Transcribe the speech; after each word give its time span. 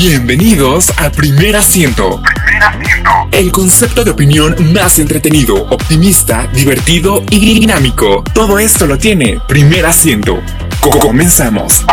Bienvenidos 0.00 0.92
a 0.96 1.10
Primer 1.10 1.56
Asiento. 1.56 2.22
El 3.32 3.50
concepto 3.50 4.04
de 4.04 4.12
opinión 4.12 4.54
más 4.72 5.00
entretenido, 5.00 5.64
optimista, 5.70 6.46
divertido 6.54 7.24
y 7.30 7.58
dinámico. 7.58 8.22
Todo 8.32 8.60
esto 8.60 8.86
lo 8.86 8.96
tiene 8.96 9.40
Primer 9.48 9.84
Asiento. 9.86 10.40
Comenzamos. 10.80 11.84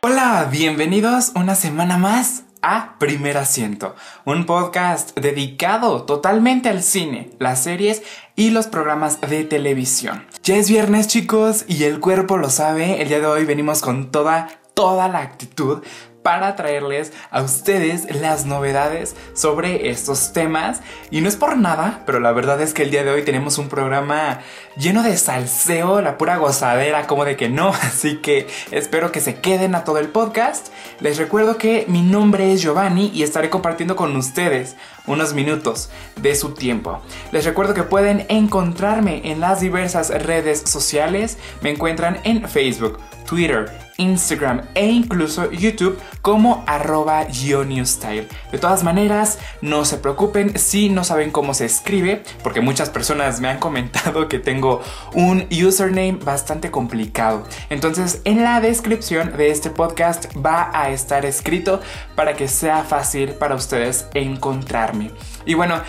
Hola, 0.00 0.48
bienvenidos 0.50 1.32
una 1.34 1.54
semana 1.54 1.98
más 1.98 2.44
a 2.62 2.98
Primer 2.98 3.36
Asiento, 3.36 3.94
un 4.24 4.46
podcast 4.46 5.16
dedicado 5.18 6.02
totalmente 6.04 6.68
al 6.68 6.82
cine, 6.82 7.30
las 7.38 7.62
series 7.62 8.02
y 8.36 8.50
los 8.50 8.66
programas 8.66 9.20
de 9.20 9.44
televisión. 9.44 10.24
Ya 10.42 10.56
es 10.56 10.68
viernes 10.68 11.08
chicos 11.08 11.64
y 11.68 11.84
el 11.84 12.00
cuerpo 12.00 12.36
lo 12.36 12.50
sabe, 12.50 13.02
el 13.02 13.08
día 13.08 13.20
de 13.20 13.26
hoy 13.26 13.44
venimos 13.44 13.80
con 13.80 14.10
toda 14.10 14.48
toda 14.78 15.08
la 15.08 15.18
actitud 15.18 15.82
para 16.22 16.54
traerles 16.54 17.12
a 17.32 17.42
ustedes 17.42 18.14
las 18.20 18.46
novedades 18.46 19.16
sobre 19.34 19.90
estos 19.90 20.32
temas. 20.32 20.82
Y 21.10 21.20
no 21.20 21.28
es 21.28 21.34
por 21.34 21.56
nada, 21.56 22.04
pero 22.06 22.20
la 22.20 22.30
verdad 22.30 22.60
es 22.60 22.74
que 22.74 22.84
el 22.84 22.92
día 22.92 23.02
de 23.02 23.10
hoy 23.10 23.24
tenemos 23.24 23.58
un 23.58 23.68
programa 23.68 24.38
lleno 24.76 25.02
de 25.02 25.16
salseo, 25.16 26.00
la 26.00 26.16
pura 26.16 26.36
gozadera, 26.36 27.08
como 27.08 27.24
de 27.24 27.36
que 27.36 27.48
no. 27.48 27.68
Así 27.82 28.18
que 28.18 28.46
espero 28.70 29.10
que 29.10 29.20
se 29.20 29.40
queden 29.40 29.74
a 29.74 29.82
todo 29.82 29.98
el 29.98 30.10
podcast. 30.10 30.68
Les 31.00 31.18
recuerdo 31.18 31.58
que 31.58 31.86
mi 31.88 32.02
nombre 32.02 32.52
es 32.52 32.62
Giovanni 32.62 33.10
y 33.12 33.24
estaré 33.24 33.50
compartiendo 33.50 33.96
con 33.96 34.14
ustedes 34.14 34.76
unos 35.06 35.34
minutos 35.34 35.90
de 36.20 36.36
su 36.36 36.54
tiempo. 36.54 37.00
Les 37.32 37.46
recuerdo 37.46 37.74
que 37.74 37.82
pueden 37.82 38.26
encontrarme 38.28 39.22
en 39.24 39.40
las 39.40 39.60
diversas 39.60 40.10
redes 40.10 40.60
sociales. 40.66 41.36
Me 41.62 41.70
encuentran 41.70 42.20
en 42.22 42.48
Facebook, 42.48 42.98
Twitter, 43.28 43.70
Instagram 43.98 44.62
e 44.74 44.86
incluso 44.86 45.50
YouTube 45.50 45.98
como 46.22 46.64
arroba 46.66 47.26
Style. 47.30 48.26
De 48.50 48.58
todas 48.58 48.82
maneras, 48.82 49.38
no 49.60 49.84
se 49.84 49.98
preocupen 49.98 50.58
si 50.58 50.88
no 50.88 51.04
saben 51.04 51.30
cómo 51.30 51.52
se 51.52 51.66
escribe, 51.66 52.22
porque 52.42 52.60
muchas 52.60 52.88
personas 52.88 53.40
me 53.40 53.48
han 53.48 53.58
comentado 53.58 54.28
que 54.28 54.38
tengo 54.38 54.80
un 55.12 55.46
username 55.50 56.18
bastante 56.24 56.70
complicado. 56.70 57.44
Entonces, 57.68 58.22
en 58.24 58.42
la 58.42 58.60
descripción 58.60 59.36
de 59.36 59.50
este 59.50 59.68
podcast 59.68 60.26
va 60.36 60.70
a 60.72 60.90
estar 60.90 61.26
escrito 61.26 61.80
para 62.14 62.34
que 62.34 62.48
sea 62.48 62.84
fácil 62.84 63.32
para 63.34 63.56
ustedes 63.56 64.06
encontrarme. 64.14 65.10
Y 65.44 65.54
bueno, 65.54 65.82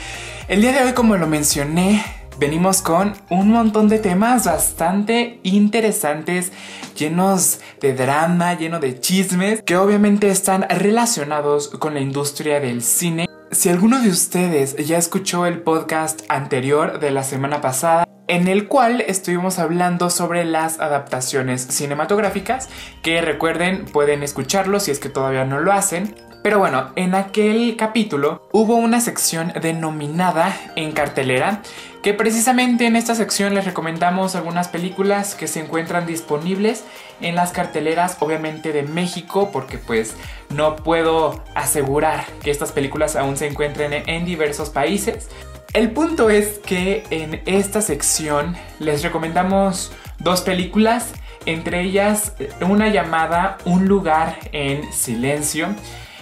el 0.50 0.62
día 0.62 0.74
de 0.74 0.84
hoy, 0.84 0.94
como 0.94 1.16
lo 1.16 1.28
mencioné, 1.28 2.04
venimos 2.40 2.82
con 2.82 3.14
un 3.30 3.52
montón 3.52 3.90
de 3.90 4.00
temas 4.00 4.46
bastante 4.46 5.42
interesantes, 5.44 6.54
llenos 6.98 7.60
de 7.82 7.94
drama, 7.94 8.54
lleno 8.54 8.80
de 8.80 9.00
chismes, 9.00 9.62
que 9.62 9.76
obviamente 9.76 10.30
están 10.30 10.66
relacionados 10.70 11.68
con 11.68 11.94
la 11.94 12.00
industria 12.00 12.62
del 12.62 12.82
cine. 12.82 13.28
Si 13.52 13.68
alguno 13.68 14.02
de 14.02 14.10
ustedes 14.10 14.78
ya 14.88 14.98
escuchó 14.98 15.46
el 15.46 15.62
podcast 15.62 16.22
anterior 16.30 17.00
de 17.00 17.12
la 17.12 17.24
semana 17.24 17.60
pasada, 17.62 18.06
en 18.28 18.48
el 18.48 18.68
cual 18.68 19.02
estuvimos 19.02 19.60
hablando 19.60 20.10
sobre 20.10 20.46
las 20.46 20.80
adaptaciones 20.80 21.62
cinematográficas, 21.62 22.70
que 23.02 23.22
recuerden 23.22 23.86
pueden 23.86 24.24
escucharlo 24.24 24.80
si 24.80 24.92
es 24.92 25.00
que 25.00 25.10
todavía 25.10 25.46
no 25.46 25.60
lo 25.60 25.74
hacen. 25.74 26.16
Pero 26.42 26.60
bueno, 26.60 26.92
en 26.96 27.16
aquel 27.16 27.76
capítulo 27.76 28.48
hubo 28.54 28.76
una 28.76 29.02
sección 29.02 29.52
denominada 29.62 30.56
en 30.78 30.94
cartelera 30.94 31.64
que 32.02 32.14
precisamente 32.14 32.86
en 32.86 32.96
esta 32.96 33.14
sección 33.14 33.54
les 33.54 33.66
recomendamos 33.66 34.36
algunas 34.36 34.70
películas 34.70 35.36
que 35.36 35.48
se 35.48 35.60
encuentran 35.60 36.06
disponibles 36.06 36.86
en 37.20 37.36
las 37.36 37.52
carteleras 37.52 38.18
obviamente 38.20 38.72
de 38.72 38.84
México 38.84 39.50
porque 39.52 39.78
pues 39.78 40.16
no 40.50 40.78
puedo 40.78 41.44
asegurar 41.56 42.26
que 42.42 42.52
estas 42.52 42.72
películas 42.72 43.16
aún 43.16 43.36
se 43.36 43.48
encuentren 43.48 43.92
en 44.08 44.26
diversos 44.26 44.70
países. 44.70 45.28
El 45.74 45.92
punto 45.92 46.30
es 46.30 46.60
que 46.60 47.04
en 47.10 47.42
esta 47.46 47.82
sección 47.82 48.56
les 48.80 49.04
recomendamos 49.04 49.92
dos 50.20 50.42
películas, 50.42 51.12
entre 51.46 51.82
ellas 51.82 52.34
una 52.62 52.90
llamada 52.90 53.58
Un 53.66 53.88
lugar 53.88 54.40
en 54.52 54.92
silencio 54.94 55.68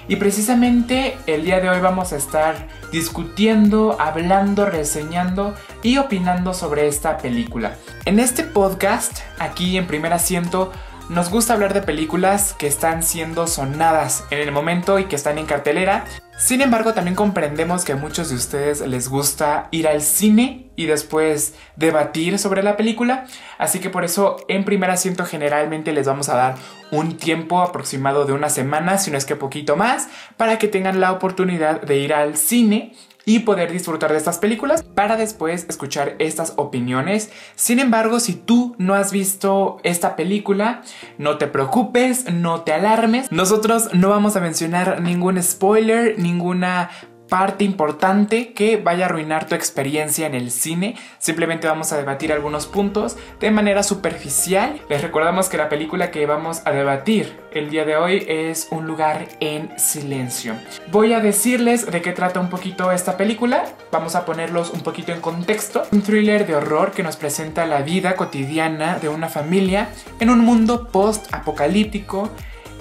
y 0.08 0.16
precisamente 0.16 1.18
el 1.28 1.44
día 1.44 1.60
de 1.60 1.70
hoy 1.70 1.80
vamos 1.80 2.14
a 2.14 2.18
estar 2.18 2.68
discutiendo, 2.92 3.98
hablando, 4.00 4.66
reseñando 4.66 5.54
y 5.84 5.98
opinando 5.98 6.54
sobre 6.54 6.88
esta 6.88 7.18
película. 7.18 7.76
En 8.06 8.20
este 8.20 8.44
podcast, 8.44 9.20
aquí 9.40 9.78
en 9.78 9.88
primer 9.88 10.14
asiento, 10.14 10.72
nos 11.10 11.30
gusta 11.30 11.54
hablar 11.54 11.74
de 11.74 11.82
películas 11.82 12.54
que 12.54 12.68
están 12.68 13.04
siendo 13.04 13.48
sonadas 13.48 14.26
en 14.30 14.40
el 14.40 14.52
momento 14.52 15.00
y 15.00 15.06
que 15.06 15.16
están 15.16 15.38
en 15.38 15.46
cartelera. 15.46 16.06
Sin 16.38 16.62
embargo, 16.62 16.94
también 16.94 17.16
comprendemos 17.16 17.84
que 17.84 17.94
a 17.94 17.98
muchos 17.98 18.30
de 18.30 18.36
ustedes 18.36 18.82
les 18.82 19.10
gusta 19.10 19.70
ir 19.72 19.88
al 19.88 20.02
cine 20.02 20.67
y 20.78 20.86
después 20.86 21.56
debatir 21.76 22.40
sobre 22.40 22.64
la 22.64 22.78
película. 22.78 23.26
Así 23.58 23.80
que 23.80 23.90
por 23.90 24.06
eso 24.06 24.38
en 24.48 24.64
primer 24.64 24.90
asiento 24.90 25.26
generalmente 25.26 25.92
les 25.92 26.08
vamos 26.08 26.30
a 26.30 26.36
dar 26.36 26.56
un 26.92 27.18
tiempo 27.18 27.60
aproximado 27.60 28.24
de 28.24 28.32
una 28.32 28.50
semana, 28.50 28.98
si 28.98 29.12
no 29.12 29.18
es 29.18 29.26
que 29.26 29.36
poquito 29.36 29.76
más, 29.76 30.08
para 30.38 30.58
que 30.58 30.70
tengan 30.70 31.02
la 31.02 31.12
oportunidad 31.12 31.82
de 31.82 31.98
ir 31.98 32.14
al 32.14 32.38
cine 32.38 32.94
y 33.26 33.40
poder 33.40 33.74
disfrutar 33.74 34.14
de 34.14 34.18
estas 34.18 34.38
películas 34.38 34.84
para 34.84 35.18
después 35.18 35.66
escuchar 35.68 36.16
estas 36.20 36.54
opiniones. 36.56 37.30
Sin 37.56 37.80
embargo, 37.80 38.22
si 38.22 38.36
tú 38.36 38.74
no 38.78 38.94
has 38.94 39.12
visto 39.12 39.80
esta 39.84 40.16
película, 40.16 40.82
no 41.18 41.38
te 41.38 41.48
preocupes, 41.48 42.32
no 42.32 42.62
te 42.62 42.72
alarmes. 42.72 43.30
Nosotros 43.30 43.90
no 43.94 44.08
vamos 44.08 44.38
a 44.38 44.40
mencionar 44.40 45.02
ningún 45.02 45.44
spoiler, 45.44 46.18
ninguna 46.18 46.90
parte 47.28 47.64
importante 47.64 48.54
que 48.54 48.78
vaya 48.78 49.06
a 49.06 49.10
arruinar 49.10 49.48
tu 49.48 49.56
experiencia 49.56 50.26
en 50.28 50.36
el 50.36 50.52
cine. 50.52 50.96
Simplemente 51.20 51.68
vamos 51.68 51.92
a 51.92 51.98
debatir 51.98 52.32
algunos 52.32 52.68
puntos 52.68 53.18
de 53.40 53.52
manera 53.52 53.84
superficial. 53.84 54.80
Les 54.90 55.02
recordamos 55.02 55.50
que 55.50 55.58
la 55.58 55.70
película 55.70 56.12
que 56.12 56.26
vamos 56.26 56.62
a 56.66 56.72
debatir 56.72 57.40
el 57.52 57.70
día 57.70 57.86
de 57.86 57.96
hoy 57.96 58.26
es 58.28 58.68
Un 58.72 58.86
lugar 58.88 59.28
en 59.40 59.78
silencio. 59.78 60.56
Voy 60.92 61.14
a 61.14 61.20
decirles 61.20 61.90
de 61.90 62.02
qué 62.02 62.12
trata 62.12 62.40
un 62.40 62.50
poquito 62.50 62.92
esta 62.92 63.18
película. 63.18 63.66
Vamos 63.92 64.16
a 64.16 64.26
ponerlos 64.26 64.72
un 64.72 64.82
poquito 64.82 65.12
en 65.12 65.22
contexto. 65.22 65.84
Un 65.92 66.02
thriller 66.02 66.46
de 66.46 66.56
horror 66.56 66.92
que 66.92 67.04
nos 67.04 67.16
presenta 67.16 67.66
la 67.66 67.82
vida 67.82 68.16
cotidiana 68.16 69.00
de 69.00 69.10
una 69.10 69.30
familia 69.30 69.90
en 70.20 70.30
un 70.30 70.40
mundo 70.40 70.88
post-apocalíptico 70.88 72.30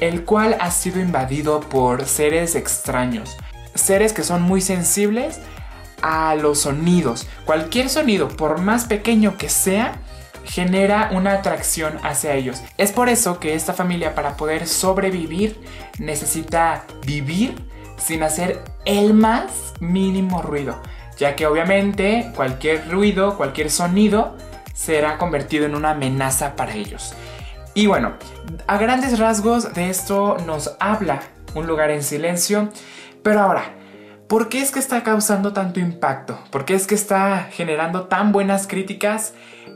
el 0.01 0.25
cual 0.25 0.59
ha 0.61 0.71
sido 0.71 1.01
invadido 1.01 1.61
por 1.61 2.05
seres 2.05 2.55
extraños 2.55 3.39
seres 3.77 4.13
que 4.13 4.23
son 4.23 4.43
muy 4.43 4.61
sensibles 4.61 5.41
a 6.03 6.35
los 6.35 6.61
sonidos. 6.61 7.27
Cualquier 7.45 7.89
sonido, 7.89 8.29
por 8.29 8.61
más 8.61 8.85
pequeño 8.85 9.37
que 9.37 9.49
sea, 9.49 10.01
genera 10.45 11.11
una 11.13 11.33
atracción 11.33 11.99
hacia 12.03 12.35
ellos. 12.35 12.63
Es 12.79 12.93
por 12.93 13.09
eso 13.09 13.41
que 13.41 13.55
esta 13.55 13.73
familia 13.73 14.15
para 14.15 14.37
poder 14.37 14.67
sobrevivir 14.67 15.61
necesita 15.99 16.85
vivir 17.05 17.55
sin 17.97 18.23
hacer 18.23 18.63
el 18.85 19.15
más 19.15 19.75
mínimo 19.81 20.43
ruido, 20.43 20.81
ya 21.19 21.35
que 21.35 21.47
obviamente 21.47 22.31
cualquier 22.37 22.89
ruido, 22.91 23.37
cualquier 23.37 23.71
sonido 23.71 24.37
será 24.75 25.19
convertido 25.19 25.67
en 25.67 25.75
una 25.75 25.93
amenaza 25.93 26.55
para 26.55 26.75
ellos. 26.75 27.15
Y 27.75 27.87
bueno, 27.87 28.15
a 28.67 28.79
grandes 28.79 29.19
rasgos 29.19 29.75
de 29.75 29.91
esto 29.91 30.37
nos 30.47 30.77
habla 30.79 31.21
un 31.55 31.67
lugar 31.67 31.91
en 31.91 32.03
silencio 32.03 32.71
pero 33.27 33.41
ahora, 33.41 33.75
¿por 34.29 34.49
qué 34.49 34.61
es 34.61 34.71
que 34.71 34.79
está 34.79 35.03
causando 35.03 35.53
tanto 35.53 35.81
impacto? 35.81 36.39
¿Por 36.53 36.65
qué 36.65 36.75
es 36.75 36.87
que 36.87 36.95
está 36.95 37.49
generando 37.51 38.05
tan 38.05 38.31
buenas 38.31 38.69
críticas 38.69 39.35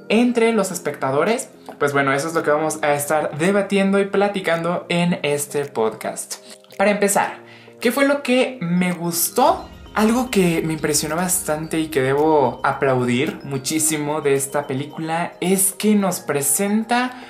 entre 0.08 0.52
los 0.52 0.70
espectadores? 0.70 1.50
Pues 1.80 1.92
bueno, 1.92 2.12
eso 2.12 2.28
es 2.28 2.34
lo 2.34 2.44
que 2.44 2.52
vamos 2.52 2.78
a 2.82 2.94
estar 2.94 3.36
debatiendo 3.38 3.98
y 3.98 4.04
platicando 4.04 4.86
en 4.88 5.18
este 5.24 5.64
podcast. 5.64 6.36
Para 6.78 6.92
empezar, 6.92 7.38
¿qué 7.80 7.90
fue 7.90 8.06
lo 8.06 8.22
que 8.22 8.56
me 8.60 8.92
gustó? 8.92 9.68
Algo 9.96 10.30
que 10.30 10.62
me 10.64 10.74
impresionó 10.74 11.16
bastante 11.16 11.80
y 11.80 11.88
que 11.88 12.02
debo 12.02 12.60
aplaudir 12.62 13.40
muchísimo 13.42 14.20
de 14.20 14.34
esta 14.34 14.68
película 14.68 15.32
es 15.40 15.72
que 15.72 15.96
nos 15.96 16.20
presenta 16.20 17.20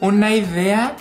una 0.00 0.34
idea 0.34 0.96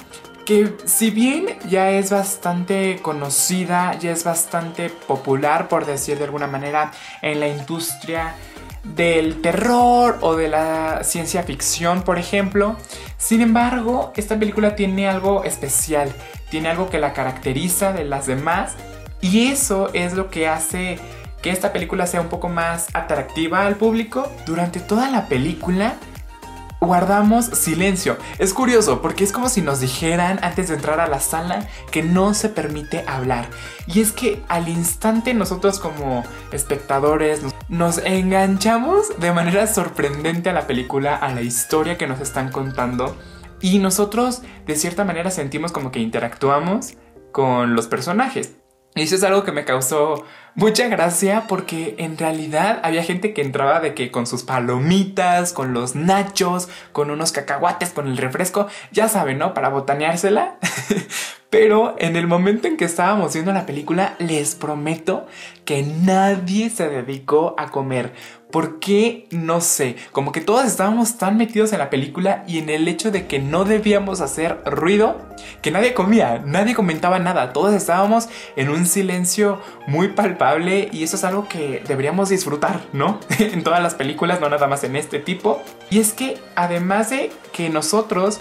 que 0.46 0.76
si 0.86 1.10
bien 1.10 1.58
ya 1.68 1.90
es 1.92 2.12
bastante 2.12 3.00
conocida, 3.02 3.98
ya 4.00 4.12
es 4.12 4.24
bastante 4.24 4.90
popular, 4.90 5.68
por 5.68 5.86
decir 5.86 6.18
de 6.18 6.26
alguna 6.26 6.48
manera, 6.48 6.92
en 7.22 7.40
la 7.40 7.48
industria 7.48 8.36
del 8.84 9.42
terror 9.42 10.20
o 10.22 10.36
de 10.36 10.48
la 10.48 11.04
ciencia 11.04 11.44
ficción, 11.44 12.04
por 12.04 12.20
ejemplo. 12.20 12.76
Sin 13.18 13.42
embargo, 13.42 14.14
esta 14.16 14.38
película 14.38 14.76
tiene 14.76 15.10
algo 15.10 15.44
especial, 15.44 16.14
tiene 16.50 16.70
algo 16.70 16.90
que 16.90 17.00
la 17.00 17.14
caracteriza 17.14 17.92
de 17.92 18.06
las 18.06 18.28
demás 18.28 18.76
y 19.22 19.48
eso 19.48 19.90
es 19.94 20.14
lo 20.14 20.30
que 20.30 20.48
hace 20.48 21.00
que 21.42 21.50
esta 21.50 21.74
película 21.74 22.06
sea 22.08 22.22
un 22.22 22.30
poco 22.30 22.50
más 22.50 22.88
atractiva 22.94 23.66
al 23.66 23.76
público. 23.76 24.32
Durante 24.46 24.80
toda 24.80 25.10
la 25.10 25.28
película 25.28 25.96
guardamos 26.82 27.46
silencio. 27.46 28.18
Es 28.38 28.54
curioso 28.54 29.02
porque 29.02 29.24
es 29.24 29.32
como 29.32 29.50
si 29.50 29.62
nos 29.62 29.80
dijeran 29.80 30.40
antes 30.42 30.68
de 30.68 30.76
entrar 30.76 31.00
a 31.00 31.08
la 31.08 31.20
sala 31.20 31.68
que 31.92 32.04
no 32.04 32.34
se 32.34 32.50
permite 32.50 33.04
hablar. 33.08 33.50
Y 33.88 34.02
es 34.02 34.12
que 34.12 34.44
al 34.48 34.70
instante 34.70 35.34
nosotros 35.34 35.80
como 35.80 36.24
espectadores 36.52 37.42
nos 37.70 38.00
enganchamos 38.00 39.20
de 39.20 39.32
manera 39.32 39.68
sorprendente 39.68 40.50
a 40.50 40.54
la 40.54 40.68
película, 40.68 41.16
a 41.16 41.34
la 41.34 41.42
historia 41.42 41.98
que 41.98 42.08
nos 42.08 42.20
están 42.20 42.52
contando. 42.52 43.16
Y 43.62 43.80
nosotros 43.80 44.42
de 44.66 44.76
cierta 44.76 45.06
manera 45.06 45.32
sentimos 45.32 45.72
como 45.72 45.92
que 45.92 46.00
interactuamos 46.00 46.96
con 47.32 47.76
los 47.76 47.88
personajes. 47.88 48.54
Y 48.98 49.02
eso 49.02 49.16
es 49.16 49.24
algo 49.24 49.44
que 49.44 49.52
me 49.52 49.66
causó 49.66 50.26
mucha 50.56 50.88
gracia 50.88 51.48
porque 51.50 51.96
en 51.98 52.18
realidad 52.18 52.80
había 52.82 53.04
gente 53.04 53.34
que 53.34 53.42
entraba 53.42 53.82
de 53.82 53.94
que 53.94 54.10
con 54.10 54.26
sus 54.26 54.44
palomitas, 54.44 55.52
con 55.52 55.74
los 55.74 55.96
nachos, 55.96 56.70
con 56.94 57.12
unos 57.12 57.34
cacahuates, 57.34 57.90
con 57.90 58.08
el 58.08 58.16
refresco, 58.16 58.68
ya 58.94 59.10
saben, 59.10 59.38
¿no? 59.38 59.54
Para 59.54 59.68
botaneársela. 59.68 60.56
Pero 61.50 61.96
en 62.00 62.16
el 62.16 62.28
momento 62.28 62.68
en 62.70 62.78
que 62.78 62.86
estábamos 62.86 63.34
viendo 63.34 63.52
la 63.52 63.66
película, 63.66 64.16
les 64.20 64.56
prometo 64.56 65.28
que 65.66 65.84
nadie 65.84 66.70
se 66.70 66.88
dedicó 66.88 67.54
a 67.58 67.72
comer. 67.72 68.14
¿Por 68.56 68.80
qué? 68.80 69.28
No 69.32 69.60
sé. 69.60 69.98
Como 70.14 70.32
que 70.32 70.40
todos 70.40 70.64
estábamos 70.64 71.18
tan 71.18 71.36
metidos 71.36 71.74
en 71.74 71.80
la 71.80 71.90
película 71.90 72.46
y 72.48 72.60
en 72.60 72.70
el 72.70 72.88
hecho 72.88 73.12
de 73.12 73.28
que 73.28 73.38
no 73.38 73.66
debíamos 73.66 74.22
hacer 74.22 74.62
ruido, 74.66 75.18
que 75.62 75.72
nadie 75.72 75.94
comía, 75.94 76.42
nadie 76.46 76.74
comentaba 76.74 77.20
nada. 77.20 77.52
Todos 77.52 77.74
estábamos 77.74 78.30
en 78.56 78.70
un 78.70 78.86
silencio 78.86 79.62
muy 79.88 80.08
palpable 80.08 80.88
y 80.94 81.04
eso 81.04 81.18
es 81.18 81.26
algo 81.26 81.50
que 81.50 81.84
deberíamos 81.86 82.30
disfrutar, 82.30 82.80
¿no? 82.94 83.20
en 83.40 83.62
todas 83.62 83.84
las 83.84 83.94
películas, 83.94 84.40
no 84.40 84.48
nada 84.48 84.68
más 84.68 84.86
en 84.86 84.96
este 84.96 85.20
tipo. 85.20 85.62
Y 85.90 86.00
es 86.00 86.14
que 86.14 86.38
además 86.56 87.10
de 87.10 87.34
que 87.52 87.70
nosotros 87.70 88.40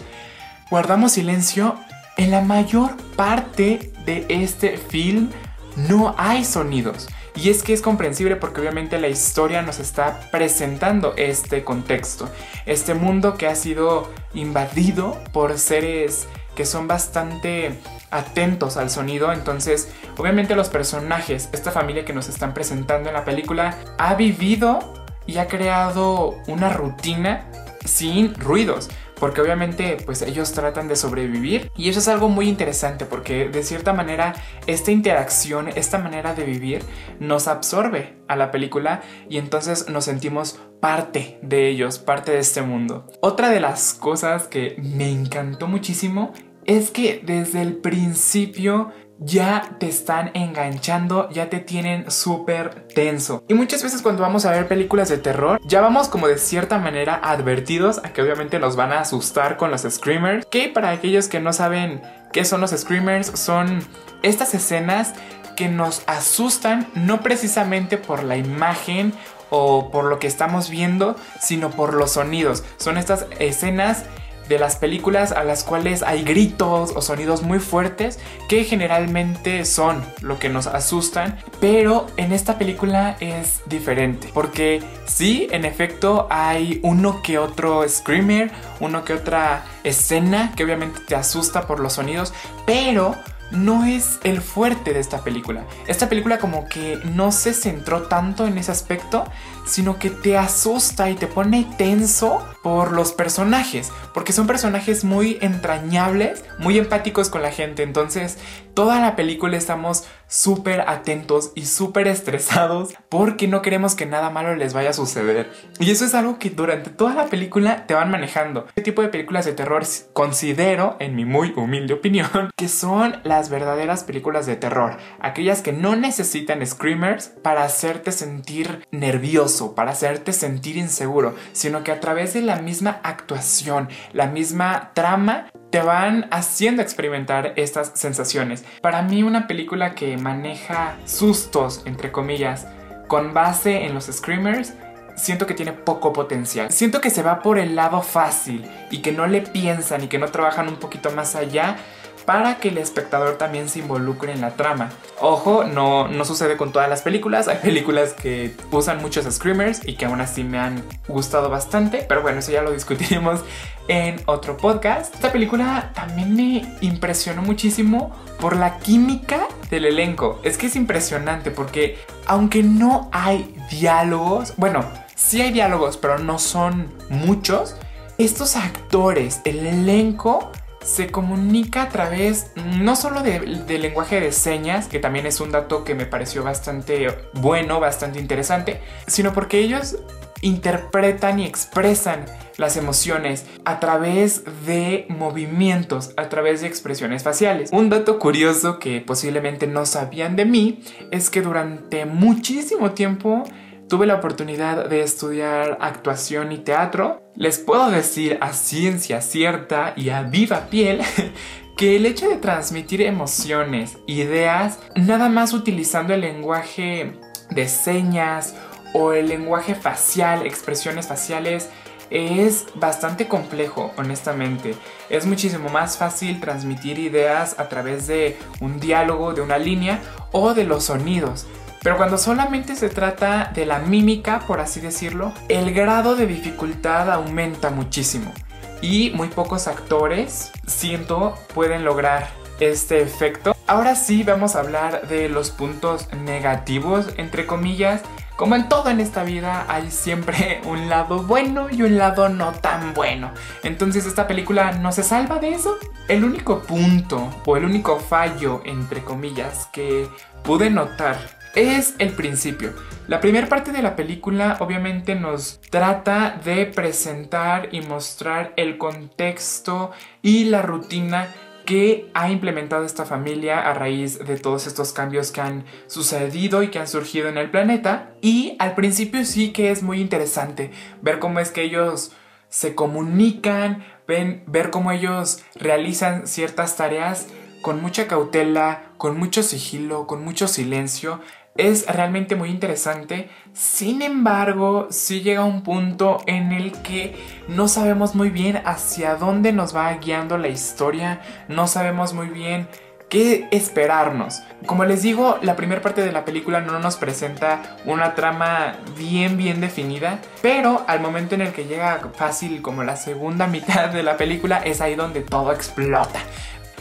guardamos 0.71 1.11
silencio, 1.11 1.75
en 2.17 2.31
la 2.31 2.41
mayor 2.41 2.97
parte 3.17 3.91
de 4.07 4.27
este 4.29 4.79
film 4.79 5.31
no 5.77 6.15
hay 6.17 6.45
sonidos. 6.45 7.09
Y 7.37 7.51
es 7.51 7.63
que 7.63 7.73
es 7.73 7.83
comprensible 7.83 8.37
porque 8.37 8.61
obviamente 8.61 8.99
la 8.99 9.09
historia 9.09 9.61
nos 9.63 9.81
está 9.81 10.31
presentando 10.31 11.15
este 11.17 11.65
contexto, 11.65 12.29
este 12.65 12.95
mundo 12.95 13.37
que 13.37 13.49
ha 13.49 13.57
sido 13.57 14.11
invadido 14.35 15.19
por 15.33 15.59
seres 15.59 16.29
que 16.55 16.65
son 16.65 16.87
bastante 16.87 17.77
atentos 18.13 18.77
al 18.77 18.89
sonido, 18.89 19.33
entonces 19.33 19.93
obviamente 20.17 20.55
los 20.55 20.69
personajes, 20.69 21.49
esta 21.53 21.73
familia 21.73 22.05
que 22.05 22.13
nos 22.13 22.29
están 22.29 22.55
presentando 22.55 23.09
en 23.09 23.15
la 23.15 23.25
película, 23.25 23.77
ha 23.99 24.15
vivido 24.15 24.95
y 25.27 25.39
ha 25.39 25.49
creado 25.49 26.37
una 26.47 26.73
rutina 26.73 27.47
sin 27.85 28.35
ruidos 28.35 28.89
porque 29.25 29.41
obviamente 29.41 29.97
pues 30.05 30.21
ellos 30.21 30.53
tratan 30.53 30.87
de 30.87 30.97
sobrevivir 30.97 31.73
y 31.79 31.89
eso 31.89 31.99
es 31.99 32.09
algo 32.09 32.29
muy 32.29 32.47
interesante 32.47 33.07
porque 33.07 33.49
de 33.49 33.63
cierta 33.63 33.95
manera 33.95 34.35
esta 34.67 34.91
interacción, 34.91 35.69
esta 35.69 35.97
manera 35.97 36.35
de 36.35 36.45
vivir 36.45 36.83
nos 37.21 37.49
absorbe 37.49 38.19
a 38.29 38.37
la 38.37 38.51
película 38.51 39.01
y 39.31 39.39
entonces 39.39 39.89
nos 39.89 40.05
sentimos 40.05 40.61
parte 40.79 41.39
de 41.41 41.71
ellos, 41.71 41.99
parte 41.99 42.33
de 42.33 42.41
este 42.41 42.61
mundo. 42.61 43.07
Otra 43.23 43.49
de 43.49 43.61
las 43.61 43.95
cosas 43.95 44.47
que 44.47 44.77
me 44.77 45.11
encantó 45.11 45.69
muchísimo 45.69 46.35
es 46.67 46.91
que 46.91 47.23
desde 47.25 47.63
el 47.63 47.77
principio 47.77 48.93
ya 49.25 49.77
te 49.79 49.89
están 49.89 50.31
enganchando, 50.35 51.31
ya 51.31 51.49
te 51.49 51.61
tienen 51.61 52.11
súper 52.11 52.87
tenso. 52.95 53.43
Y 53.49 53.55
muchas 53.55 53.83
veces 53.83 54.03
cuando 54.03 54.23
vamos 54.23 54.45
a 54.45 54.51
ver 54.51 54.69
películas 54.69 55.09
de 55.09 55.19
terror, 55.19 55.61
ya 55.65 55.81
vamos 55.81 56.09
como 56.09 56.29
de 56.29 56.39
cierta 56.39 56.79
manera 56.79 57.21
advertidos 57.23 57.99
a 58.05 58.13
que 58.13 58.23
obviamente 58.23 58.59
nos 58.59 58.77
van 58.77 58.93
a 58.93 59.01
asustar 59.01 59.57
con 59.57 59.71
los 59.71 59.83
screamers. 59.83 60.47
Que 60.47 60.69
para 60.69 60.91
aquellos 60.91 61.29
que 61.29 61.41
no 61.41 61.53
saben 61.53 62.03
qué 62.33 62.45
son 62.45 62.61
los 62.61 62.71
screamers, 62.71 63.29
son 63.29 63.81
estas 64.23 64.55
escenas 64.55 65.15
que 65.57 65.69
nos 65.69 66.03
asustan 66.07 66.89
no 66.95 67.21
precisamente 67.21 67.97
por 67.97 68.25
la 68.25 68.37
imagen 68.37 69.13
o 69.51 69.91
por 69.91 70.05
lo 70.05 70.19
que 70.19 70.27
estamos 70.27 70.69
viendo, 70.69 71.17
sino 71.41 71.71
por 71.71 71.95
los 71.95 72.13
sonidos. 72.13 72.65
Son 72.77 72.99
estas 72.99 73.27
escenas 73.39 74.05
de 74.49 74.59
las 74.59 74.77
películas 74.77 75.33
a 75.33 75.45
las 75.45 75.65
cuales 75.65 76.03
hay 76.03 76.23
gritos 76.23 76.93
o 76.95 77.01
sonidos 77.01 77.43
muy 77.43 77.59
fuertes 77.59 78.19
que 78.49 78.65
generalmente 78.65 79.65
son 79.65 80.05
lo 80.21 80.39
que 80.39 80.49
nos 80.49 80.67
asustan, 80.67 81.39
pero 81.61 82.07
en 82.17 82.33
esta 82.33 82.59
película 82.59 83.17
es 83.21 83.63
diferente, 83.67 84.31
porque 84.33 84.83
sí, 85.07 85.49
en 85.51 85.65
efecto 85.65 86.27
hay 86.31 86.81
uno 86.83 87.23
que 87.23 87.39
otro 87.39 87.89
screamer, 87.89 88.51
uno 88.81 89.05
que 89.05 89.15
otra 89.15 89.65
escena 89.85 90.53
que 90.57 90.65
obviamente 90.65 91.01
te 91.07 91.15
asusta 91.15 91.67
por 91.67 91.81
los 91.81 91.95
sonidos, 91.95 92.33
pero 92.67 93.15
no 93.51 93.85
es 93.85 94.19
el 94.25 94.41
fuerte 94.41 94.93
de 94.93 95.01
esta 95.01 95.23
película. 95.23 95.65
Esta 95.87 96.09
película 96.09 96.39
como 96.39 96.69
que 96.69 96.99
no 97.05 97.33
se 97.33 97.55
centró 97.55 98.03
tanto 98.03 98.47
en 98.47 98.59
ese 98.59 98.73
aspecto, 98.73 99.25
sino 99.67 99.99
que 99.99 100.11
te 100.11 100.37
asusta 100.37 101.11
y 101.11 101.15
te 101.15 101.27
pone 101.27 101.67
tenso 101.79 102.47
por 102.63 102.93
los 102.93 103.13
personajes, 103.13 103.91
porque 104.13 104.33
son 104.33 104.47
personajes 104.47 105.05
muy 105.05 105.39
entrañables, 105.41 106.45
muy 106.59 106.79
empáticos 106.79 107.29
con 107.29 107.43
la 107.43 107.51
gente, 107.51 107.83
entonces 107.83 108.39
toda 108.75 109.01
la 109.01 109.17
película 109.17 109.57
estamos 109.57 110.05
súper 110.27 110.81
atentos 110.83 111.53
y 111.55 111.67
súper 111.67 112.09
estresados 112.09 112.95
porque 113.09 113.47
no 113.47 113.63
queremos 113.63 113.95
que 113.95 114.07
nada 114.07 114.31
malo 114.31 114.57
les 114.57 114.75
vaya 114.75 114.91
a 114.91 114.95
suceder. 114.95 115.53
Y 115.79 115.91
eso 115.91 116.05
es 116.05 116.15
algo 116.15 116.39
que 116.39 116.51
durante 116.51 116.91
toda 116.91 117.15
la 117.15 117.27
película 117.27 117.87
te 117.87 117.95
van 117.95 118.11
manejando. 118.11 118.67
Este 118.69 118.83
tipo 118.83 119.03
de 119.03 119.09
películas 119.09 119.45
de 119.45 119.53
terror 119.53 119.85
considero, 120.13 120.97
en 120.99 121.15
mi 121.15 121.25
muy 121.25 121.53
humilde 121.57 121.95
opinión, 121.95 122.51
que 122.57 122.69
son 122.69 123.21
las 123.25 123.51
verdaderas 123.51 124.05
películas 124.05 124.47
de 124.47 124.57
terror, 124.57 124.97
aquellas 125.21 125.63
que 125.63 125.73
no 125.73 125.95
necesitan 125.97 126.65
screamers 126.67 127.29
para 127.29 127.65
hacerte 127.65 128.13
sentir 128.13 128.87
nervioso 128.91 129.75
para 129.75 129.93
hacerte 129.93 130.33
sentir 130.33 130.77
inseguro, 130.77 131.35
sino 131.53 131.83
que 131.83 131.93
a 131.93 132.01
través 132.01 132.35
de 132.35 132.43
la 132.43 132.57
misma 132.57 133.01
actuación, 133.03 133.89
la 134.13 134.27
misma 134.27 134.93
trama, 134.95 135.47
te 135.71 135.81
van 135.81 136.29
haciendo 136.45 136.83
experimentar 136.83 137.55
estas 137.57 137.93
sensaciones. 137.95 138.65
Para 138.81 139.03
mí 139.03 139.23
una 139.23 139.47
película 139.47 139.95
que 139.95 140.17
maneja 140.17 140.97
sustos, 141.07 141.83
entre 141.87 142.13
comillas, 142.13 142.67
con 143.09 143.33
base 143.33 143.85
en 143.87 143.95
los 143.95 144.07
screamers, 144.07 144.75
siento 145.17 145.47
que 145.47 145.55
tiene 145.55 145.73
poco 145.73 146.13
potencial. 146.13 146.71
Siento 146.71 147.01
que 147.01 147.11
se 147.11 147.23
va 147.23 147.41
por 147.41 147.59
el 147.59 147.77
lado 147.77 148.03
fácil 148.03 148.65
y 148.91 148.99
que 148.99 149.13
no 149.13 149.27
le 149.27 149.41
piensan 149.41 150.05
y 150.05 150.09
que 150.09 150.19
no 150.19 150.29
trabajan 150.29 150.69
un 150.69 150.77
poquito 150.77 151.11
más 151.11 151.35
allá 151.35 151.77
para 152.25 152.57
que 152.59 152.69
el 152.69 152.79
espectador 152.79 153.37
también 153.37 153.69
se 153.69 153.81
involucre 153.81 154.33
en 154.33 154.41
la 154.41 154.51
trama. 154.51 154.91
Ojo, 155.21 155.65
no, 155.65 156.09
no 156.09 156.25
sucede 156.25 156.57
con 156.57 156.73
todas 156.73 156.89
las 156.89 157.03
películas, 157.03 157.49
hay 157.49 157.59
películas 157.59 158.13
que 158.13 158.55
usan 158.71 159.01
muchos 159.01 159.33
screamers 159.33 159.87
y 159.87 159.95
que 159.95 160.07
aún 160.07 160.21
así 160.21 160.45
me 160.45 160.59
han 160.59 160.83
gustado 161.09 161.51
bastante, 161.51 162.05
pero 162.09 162.23
bueno, 162.23 162.39
eso 162.39 162.53
ya 162.53 162.63
lo 162.63 162.73
discutiremos 162.73 163.41
en 163.89 164.21
otro 164.27 164.57
podcast. 164.57 165.15
Esta 165.15 165.33
película 165.33 165.93
también 165.95 166.35
me 166.35 166.77
impresionó 166.81 167.43
muchísimo 167.43 168.15
por 168.41 168.57
la 168.57 168.79
química 168.79 169.47
del 169.71 169.87
elenco. 169.87 170.41
Es 170.43 170.59
que 170.59 170.67
es 170.67 170.77
impresionante 170.77 171.51
porque 171.51 171.99
aunque 172.27 172.63
no 172.63 173.09
hay 173.13 173.55
diálogos, 173.71 174.55
bueno, 174.57 174.85
sí 175.15 175.41
hay 175.41 175.53
diálogos, 175.53 175.97
pero 175.97 176.19
no 176.19 176.39
son 176.39 176.93
muchos, 177.09 177.77
estos 178.19 178.57
actores, 178.57 179.41
el 179.45 179.67
elenco, 179.67 180.53
se 180.85 181.11
comunica 181.11 181.83
a 181.83 181.89
través 181.89 182.51
no 182.79 182.95
solo 182.95 183.23
del 183.23 183.67
de 183.67 183.79
lenguaje 183.79 184.21
de 184.21 184.33
señas, 184.33 184.87
que 184.87 184.99
también 184.99 185.27
es 185.27 185.41
un 185.41 185.51
dato 185.51 185.83
que 185.83 185.95
me 185.95 186.07
pareció 186.07 186.45
bastante 186.45 187.09
bueno, 187.33 187.81
bastante 187.81 188.21
interesante, 188.21 188.81
sino 189.07 189.33
porque 189.33 189.59
ellos 189.59 189.97
interpretan 190.43 191.41
y 191.41 191.47
expresan 191.47 192.27
las 192.59 192.77
emociones 192.77 193.47
a 193.65 193.81
través 193.81 194.45
de 194.67 195.07
movimientos, 195.09 196.13
a 196.17 196.29
través 196.29 196.61
de 196.61 196.69
expresiones 196.69 197.23
faciales. 197.23 197.71
Un 197.73 197.89
dato 197.89 198.19
curioso 198.19 198.79
que 198.79 199.01
posiblemente 199.01 199.67
no 199.67 199.87
sabían 199.87 200.37
de 200.37 200.45
mí 200.45 200.83
es 201.11 201.31
que 201.31 201.41
durante 201.41 202.05
muchísimo 202.05 202.93
tiempo 202.93 203.45
tuve 203.89 204.07
la 204.07 204.17
oportunidad 204.17 204.89
de 204.89 205.03
estudiar 205.03 205.79
actuación 205.81 206.53
y 206.53 206.59
teatro, 206.59 207.23
les 207.37 207.59
puedo 207.59 207.91
decir 207.91 208.39
a 208.41 208.53
ciencia 208.53 209.21
cierta 209.21 209.93
y 209.97 210.11
a 210.11 210.23
viva 210.23 210.69
piel 210.71 211.03
que 211.77 211.97
el 211.97 212.07
hecho 212.07 212.29
de 212.29 212.37
transmitir 212.37 213.03
emociones, 213.03 213.99
ideas, 214.07 214.79
nada 214.95 215.29
más 215.29 215.53
utilizando 215.53 216.15
el 216.15 216.21
lenguaje 216.21 217.19
de 217.51 217.69
señas 217.69 218.55
o 218.93 219.13
el 219.13 219.29
lenguaje 219.29 219.75
facial, 219.75 220.47
expresiones 220.47 221.09
faciales, 221.09 221.69
es 222.11 222.67
bastante 222.77 223.27
complejo, 223.27 223.93
honestamente. 223.97 224.77
Es 225.11 225.27
muchísimo 225.27 225.69
más 225.69 225.97
fácil 225.97 226.41
transmitir 226.41 226.99
ideas 226.99 227.59
a 227.59 227.69
través 227.69 228.07
de 228.07 228.37
un 228.61 228.79
diálogo, 228.79 229.35
de 229.35 229.41
una 229.41 229.59
línea 229.59 230.01
o 230.31 230.55
de 230.55 230.65
los 230.65 230.85
sonidos. 230.85 231.47
Pero 231.85 231.99
cuando 231.99 232.17
solamente 232.17 232.77
se 232.77 232.89
trata 232.89 233.53
de 233.55 233.67
la 233.67 233.79
mímica, 233.79 234.41
por 234.47 234.59
así 234.59 234.81
decirlo, 234.81 235.35
el 235.51 235.75
grado 235.75 236.17
de 236.17 236.27
dificultad 236.27 237.13
aumenta 237.13 237.69
muchísimo. 237.69 238.33
Y 238.81 239.11
muy 239.11 239.29
pocos 239.29 239.69
actores, 239.69 240.51
siento, 240.67 241.35
pueden 241.53 241.85
lograr 241.85 242.31
este 242.59 243.03
efecto. 243.03 243.55
Ahora 243.67 243.97
sí 243.97 244.23
vamos 244.23 244.57
a 244.57 244.61
hablar 244.61 245.09
de 245.09 245.29
los 245.29 245.51
puntos 245.51 246.09
negativos, 246.15 247.09
entre 247.19 247.45
comillas. 247.45 248.01
Como 248.37 248.57
en 248.57 248.71
todo 248.71 248.89
en 248.89 248.99
esta 248.99 249.23
vida 249.23 249.67
hay 249.69 249.91
siempre 249.91 250.63
un 250.65 250.89
lado 250.89 251.23
bueno 251.25 251.69
y 251.71 251.83
un 251.83 251.99
lado 251.99 252.31
no 252.31 252.53
tan 252.53 252.95
bueno. 252.95 253.31
Entonces 253.63 254.07
esta 254.07 254.27
película 254.27 254.73
no 254.73 254.91
se 254.91 255.03
salva 255.03 255.39
de 255.39 255.51
eso. 255.51 255.77
El 256.09 256.25
único 256.25 256.63
punto 256.63 257.43
o 257.45 257.59
el 257.59 257.67
único 257.67 258.01
fallo, 258.01 258.63
entre 258.65 259.05
comillas, 259.05 259.69
que 259.71 260.09
pude 260.43 260.71
notar 260.71 261.44
es 261.55 261.95
el 261.99 262.13
principio. 262.13 262.73
La 263.07 263.21
primera 263.21 263.49
parte 263.49 263.71
de 263.73 263.83
la 263.83 263.97
película 263.97 264.57
obviamente 264.61 265.15
nos 265.15 265.61
trata 265.71 266.41
de 266.45 266.67
presentar 266.67 267.69
y 267.73 267.83
mostrar 267.83 268.53
el 268.57 268.79
contexto 268.79 269.93
y 270.23 270.45
la 270.45 270.63
rutina 270.63 271.29
que 271.65 272.11
ha 272.13 272.31
implementado 272.31 272.85
esta 272.85 273.05
familia 273.05 273.61
a 273.61 273.75
raíz 273.75 274.19
de 274.19 274.37
todos 274.37 274.67
estos 274.67 274.93
cambios 274.93 275.33
que 275.33 275.41
han 275.41 275.65
sucedido 275.87 276.63
y 276.63 276.69
que 276.69 276.79
han 276.79 276.89
surgido 276.89 277.29
en 277.29 277.39
el 277.39 277.51
planeta. 277.51 278.11
Y 278.21 278.57
al 278.59 278.75
principio 278.75 279.25
sí 279.25 279.53
que 279.53 279.71
es 279.71 279.83
muy 279.83 280.01
interesante 280.01 280.71
ver 281.03 281.19
cómo 281.19 281.41
es 281.41 281.51
que 281.51 281.63
ellos 281.63 282.13
se 282.49 282.75
comunican, 282.75 283.85
ver 284.07 284.71
cómo 284.71 284.93
ellos 284.93 285.43
realizan 285.55 286.27
ciertas 286.27 286.77
tareas 286.77 287.29
con 287.63 287.81
mucha 287.81 288.07
cautela, 288.07 288.83
con 288.99 289.19
mucho 289.19 289.43
sigilo, 289.43 290.07
con 290.07 290.23
mucho 290.23 290.47
silencio 290.49 291.21
es 291.57 291.87
realmente 291.87 292.37
muy 292.37 292.51
interesante. 292.51 293.31
Sin 293.53 294.03
embargo, 294.03 294.89
sí 294.91 295.23
llega 295.23 295.45
un 295.45 295.63
punto 295.63 296.21
en 296.27 296.53
el 296.53 296.73
que 296.83 297.17
no 297.49 297.69
sabemos 297.69 298.15
muy 298.15 298.31
bien 298.31 298.61
hacia 298.65 299.15
dónde 299.15 299.53
nos 299.53 299.75
va 299.75 299.93
guiando 299.95 300.39
la 300.39 300.49
historia, 300.49 301.21
no 301.49 301.67
sabemos 301.67 302.13
muy 302.13 302.29
bien 302.29 302.69
qué 303.09 303.47
esperarnos. 303.53 304.43
Como 304.67 304.85
les 304.85 305.03
digo, 305.03 305.39
la 305.43 305.55
primera 305.55 305.81
parte 305.81 306.03
de 306.03 306.11
la 306.11 306.25
película 306.25 306.61
no 306.61 306.81
nos 306.81 306.97
presenta 306.97 307.77
una 307.85 308.17
trama 308.17 308.79
bien 308.97 309.37
bien 309.37 309.61
definida, 309.61 310.19
pero 310.43 310.85
al 310.89 311.01
momento 311.01 311.37
en 311.37 311.43
el 311.43 311.53
que 311.53 311.67
llega 311.67 312.01
fácil 312.15 312.63
como 312.63 312.83
la 312.83 312.97
segunda 312.97 313.47
mitad 313.49 313.91
de 313.91 314.03
la 314.03 314.17
película 314.17 314.59
es 314.59 314.81
ahí 314.81 314.97
donde 314.97 315.21
todo 315.21 315.53
explota. 315.53 316.19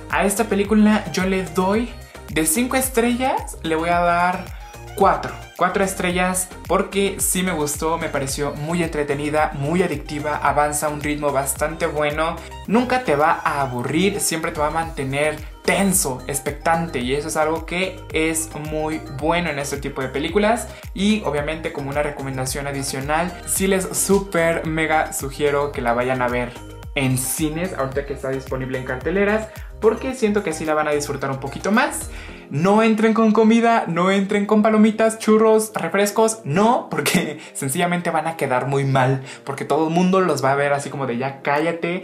A 0.10 0.26
esta 0.26 0.46
película 0.46 1.04
yo 1.12 1.26
le 1.26 1.44
doy 1.44 1.90
de 2.30 2.48
5 2.48 2.78
estrellas, 2.78 3.58
le 3.62 3.76
voy 3.76 3.90
a 3.90 4.00
dar 4.00 4.63
4. 4.96 5.34
4 5.58 5.84
estrellas 5.84 6.50
porque 6.68 7.18
sí 7.20 7.44
me 7.44 7.52
gustó, 7.52 7.98
me 7.98 8.10
pareció 8.10 8.54
muy 8.54 8.84
entretenida, 8.84 9.52
muy 9.54 9.82
adictiva, 9.84 10.38
avanza 10.38 10.88
a 10.88 10.90
un 10.90 11.02
ritmo 11.02 11.32
bastante 11.32 11.86
bueno, 11.86 12.36
nunca 12.68 13.04
te 13.04 13.16
va 13.16 13.40
a 13.44 13.62
aburrir, 13.62 14.20
siempre 14.20 14.52
te 14.52 14.60
va 14.60 14.68
a 14.68 14.72
mantener 14.72 15.38
tenso, 15.64 16.22
expectante 16.28 17.00
y 17.00 17.14
eso 17.14 17.30
es 17.30 17.38
algo 17.38 17.66
que 17.66 18.00
es 18.12 18.50
muy 18.70 19.00
bueno 19.18 19.50
en 19.50 19.60
este 19.60 19.78
tipo 19.78 20.02
de 20.02 20.10
películas 20.10 20.68
y 20.94 21.22
obviamente 21.24 21.72
como 21.72 21.90
una 21.90 22.04
recomendación 22.04 22.68
adicional, 22.68 23.32
sí 23.46 23.68
les 23.68 23.88
super 23.98 24.66
mega 24.66 25.14
sugiero 25.14 25.72
que 25.72 25.82
la 25.82 25.94
vayan 25.94 26.22
a 26.22 26.28
ver 26.28 26.52
en 26.96 27.18
cines 27.18 27.74
ahorita 27.74 28.06
que 28.06 28.14
está 28.14 28.30
disponible 28.30 28.78
en 28.78 28.86
carteleras 28.86 29.48
porque 29.80 30.14
siento 30.16 30.44
que 30.44 30.54
sí 30.54 30.66
la 30.66 30.74
van 30.74 30.88
a 30.88 30.92
disfrutar 30.92 31.30
un 31.30 31.40
poquito 31.40 31.72
más. 31.72 32.10
No 32.54 32.84
entren 32.84 33.16
con 33.16 33.32
comida, 33.32 33.86
no 33.88 34.12
entren 34.12 34.46
con 34.46 34.62
palomitas, 34.62 35.18
churros, 35.18 35.72
refrescos, 35.74 36.42
no, 36.44 36.88
porque 36.92 37.40
sencillamente 37.54 38.12
van 38.12 38.28
a 38.28 38.38
quedar 38.38 38.68
muy 38.68 38.86
mal, 38.86 39.24
porque 39.44 39.66
todo 39.66 39.88
el 39.88 39.94
mundo 39.96 40.22
los 40.22 40.46
va 40.46 40.52
a 40.52 40.56
ver 40.56 40.72
así 40.72 40.92
como 40.92 41.08
de 41.08 41.18
ya 41.18 41.42
cállate. 41.42 42.04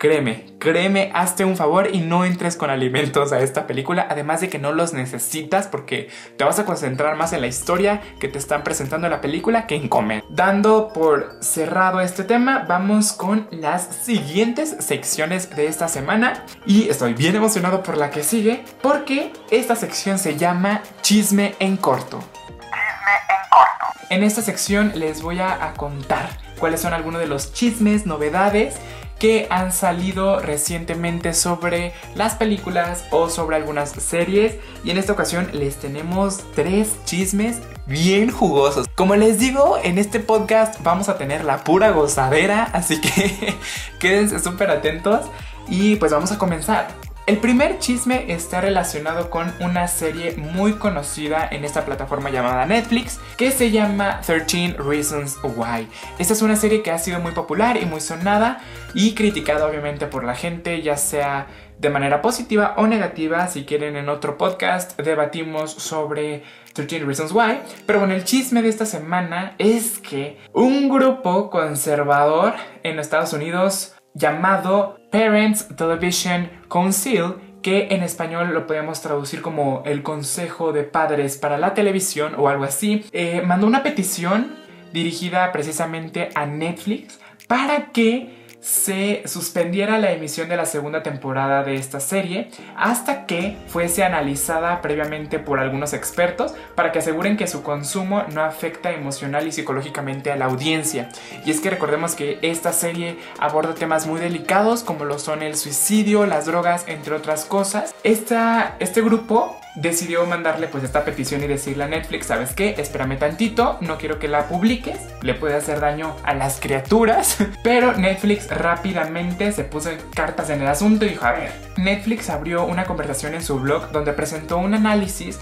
Créeme, 0.00 0.46
créeme, 0.58 1.10
hazte 1.12 1.44
un 1.44 1.58
favor 1.58 1.90
y 1.92 2.00
no 2.00 2.24
entres 2.24 2.56
con 2.56 2.70
alimentos 2.70 3.32
a 3.32 3.40
esta 3.40 3.66
película, 3.66 4.06
además 4.08 4.40
de 4.40 4.48
que 4.48 4.58
no 4.58 4.72
los 4.72 4.94
necesitas 4.94 5.66
porque 5.66 6.08
te 6.38 6.44
vas 6.44 6.58
a 6.58 6.64
concentrar 6.64 7.16
más 7.16 7.34
en 7.34 7.42
la 7.42 7.48
historia 7.48 8.00
que 8.18 8.26
te 8.26 8.38
están 8.38 8.64
presentando 8.64 9.06
en 9.06 9.10
la 9.10 9.20
película 9.20 9.66
que 9.66 9.74
en 9.74 9.90
comer. 9.90 10.24
Dando 10.30 10.90
por 10.94 11.36
cerrado 11.42 12.00
este 12.00 12.24
tema, 12.24 12.64
vamos 12.66 13.12
con 13.12 13.46
las 13.50 13.94
siguientes 14.02 14.74
secciones 14.78 15.54
de 15.54 15.66
esta 15.66 15.86
semana 15.86 16.46
y 16.64 16.88
estoy 16.88 17.12
bien 17.12 17.36
emocionado 17.36 17.82
por 17.82 17.98
la 17.98 18.08
que 18.08 18.22
sigue 18.22 18.64
porque 18.80 19.34
esta 19.50 19.76
sección 19.76 20.18
se 20.18 20.38
llama 20.38 20.80
Chisme 21.02 21.56
en 21.58 21.76
corto. 21.76 22.20
Chisme 22.20 23.16
en 23.28 23.50
corto. 23.50 23.98
En 24.08 24.22
esta 24.22 24.40
sección 24.40 24.92
les 24.94 25.20
voy 25.20 25.40
a, 25.40 25.62
a 25.62 25.74
contar 25.74 26.30
cuáles 26.58 26.80
son 26.80 26.94
algunos 26.94 27.20
de 27.20 27.26
los 27.26 27.52
chismes, 27.52 28.06
novedades 28.06 28.76
que 29.20 29.46
han 29.50 29.72
salido 29.72 30.40
recientemente 30.40 31.34
sobre 31.34 31.92
las 32.16 32.34
películas 32.34 33.04
o 33.12 33.28
sobre 33.28 33.54
algunas 33.54 33.90
series 33.90 34.54
y 34.82 34.90
en 34.90 34.98
esta 34.98 35.12
ocasión 35.12 35.50
les 35.52 35.76
tenemos 35.76 36.40
tres 36.56 36.96
chismes 37.04 37.58
bien 37.86 38.30
jugosos. 38.30 38.88
Como 38.96 39.14
les 39.14 39.38
digo, 39.38 39.76
en 39.84 39.98
este 39.98 40.20
podcast 40.20 40.82
vamos 40.82 41.08
a 41.08 41.18
tener 41.18 41.44
la 41.44 41.62
pura 41.62 41.90
gozadera, 41.90 42.64
así 42.72 43.00
que 43.00 43.54
quédense 44.00 44.40
súper 44.40 44.70
atentos 44.70 45.26
y 45.68 45.96
pues 45.96 46.10
vamos 46.10 46.32
a 46.32 46.38
comenzar. 46.38 46.88
El 47.30 47.38
primer 47.38 47.78
chisme 47.78 48.24
está 48.32 48.60
relacionado 48.60 49.30
con 49.30 49.54
una 49.60 49.86
serie 49.86 50.34
muy 50.36 50.72
conocida 50.72 51.46
en 51.48 51.64
esta 51.64 51.84
plataforma 51.84 52.28
llamada 52.28 52.66
Netflix 52.66 53.20
que 53.36 53.52
se 53.52 53.70
llama 53.70 54.20
13 54.26 54.74
Reasons 54.78 55.38
Why. 55.44 55.86
Esta 56.18 56.32
es 56.32 56.42
una 56.42 56.56
serie 56.56 56.82
que 56.82 56.90
ha 56.90 56.98
sido 56.98 57.20
muy 57.20 57.30
popular 57.30 57.76
y 57.80 57.86
muy 57.86 58.00
sonada 58.00 58.60
y 58.94 59.14
criticada 59.14 59.68
obviamente 59.68 60.08
por 60.08 60.24
la 60.24 60.34
gente, 60.34 60.82
ya 60.82 60.96
sea 60.96 61.46
de 61.78 61.88
manera 61.88 62.20
positiva 62.20 62.74
o 62.78 62.88
negativa. 62.88 63.46
Si 63.46 63.64
quieren 63.64 63.94
en 63.94 64.08
otro 64.08 64.36
podcast 64.36 65.00
debatimos 65.00 65.70
sobre 65.70 66.42
13 66.72 67.04
Reasons 67.04 67.30
Why. 67.30 67.60
Pero 67.86 68.00
bueno, 68.00 68.14
el 68.14 68.24
chisme 68.24 68.60
de 68.60 68.70
esta 68.70 68.86
semana 68.86 69.54
es 69.58 70.00
que 70.00 70.36
un 70.52 70.88
grupo 70.88 71.48
conservador 71.48 72.54
en 72.82 72.98
Estados 72.98 73.32
Unidos 73.34 73.94
llamado 74.14 74.98
Parents 75.10 75.68
Television 75.76 76.50
Council, 76.68 77.34
que 77.62 77.88
en 77.90 78.02
español 78.02 78.54
lo 78.54 78.66
podemos 78.66 79.02
traducir 79.02 79.42
como 79.42 79.82
el 79.84 80.02
Consejo 80.02 80.72
de 80.72 80.84
Padres 80.84 81.36
para 81.36 81.58
la 81.58 81.74
Televisión 81.74 82.34
o 82.38 82.48
algo 82.48 82.64
así, 82.64 83.04
eh, 83.12 83.42
mandó 83.44 83.66
una 83.66 83.82
petición 83.82 84.54
dirigida 84.92 85.52
precisamente 85.52 86.30
a 86.34 86.46
Netflix 86.46 87.20
para 87.46 87.92
que 87.92 88.39
se 88.60 89.22
suspendiera 89.26 89.98
la 89.98 90.12
emisión 90.12 90.48
de 90.48 90.56
la 90.56 90.66
segunda 90.66 91.02
temporada 91.02 91.62
de 91.64 91.76
esta 91.76 92.00
serie 92.00 92.50
hasta 92.76 93.26
que 93.26 93.56
fuese 93.68 94.04
analizada 94.04 94.80
previamente 94.82 95.38
por 95.38 95.58
algunos 95.58 95.92
expertos 95.92 96.54
para 96.74 96.92
que 96.92 96.98
aseguren 96.98 97.36
que 97.36 97.46
su 97.46 97.62
consumo 97.62 98.24
no 98.32 98.42
afecta 98.42 98.92
emocional 98.92 99.46
y 99.46 99.52
psicológicamente 99.52 100.30
a 100.30 100.36
la 100.36 100.46
audiencia. 100.46 101.08
Y 101.44 101.50
es 101.50 101.60
que 101.60 101.70
recordemos 101.70 102.14
que 102.14 102.38
esta 102.42 102.72
serie 102.72 103.16
aborda 103.38 103.74
temas 103.74 104.06
muy 104.06 104.20
delicados 104.20 104.84
como 104.84 105.04
lo 105.04 105.18
son 105.18 105.42
el 105.42 105.56
suicidio, 105.56 106.26
las 106.26 106.46
drogas, 106.46 106.84
entre 106.86 107.14
otras 107.14 107.44
cosas. 107.44 107.94
Esta, 108.02 108.76
este 108.78 109.00
grupo 109.00 109.56
decidió 109.74 110.26
mandarle 110.26 110.66
pues 110.66 110.84
esta 110.84 111.04
petición 111.04 111.42
y 111.42 111.46
decirle 111.46 111.84
a 111.84 111.88
Netflix, 111.88 112.26
¿sabes 112.26 112.52
qué? 112.52 112.74
Espérame 112.78 113.18
tantito, 113.18 113.78
no 113.80 113.98
quiero 113.98 114.18
que 114.18 114.28
la 114.28 114.48
publiques, 114.48 114.98
le 115.22 115.34
puede 115.34 115.54
hacer 115.54 115.80
daño 115.80 116.16
a 116.24 116.34
las 116.34 116.60
criaturas, 116.60 117.38
pero 117.62 117.92
Netflix 117.94 118.48
rápidamente 118.48 119.52
se 119.52 119.64
puso 119.64 119.90
cartas 120.14 120.50
en 120.50 120.62
el 120.62 120.68
asunto 120.68 121.04
y 121.04 121.10
dijo, 121.10 121.26
a 121.26 121.32
ver, 121.32 121.52
Netflix 121.76 122.30
abrió 122.30 122.64
una 122.64 122.84
conversación 122.84 123.34
en 123.34 123.42
su 123.42 123.58
blog 123.60 123.90
donde 123.92 124.12
presentó 124.12 124.58
un 124.58 124.74
análisis 124.74 125.38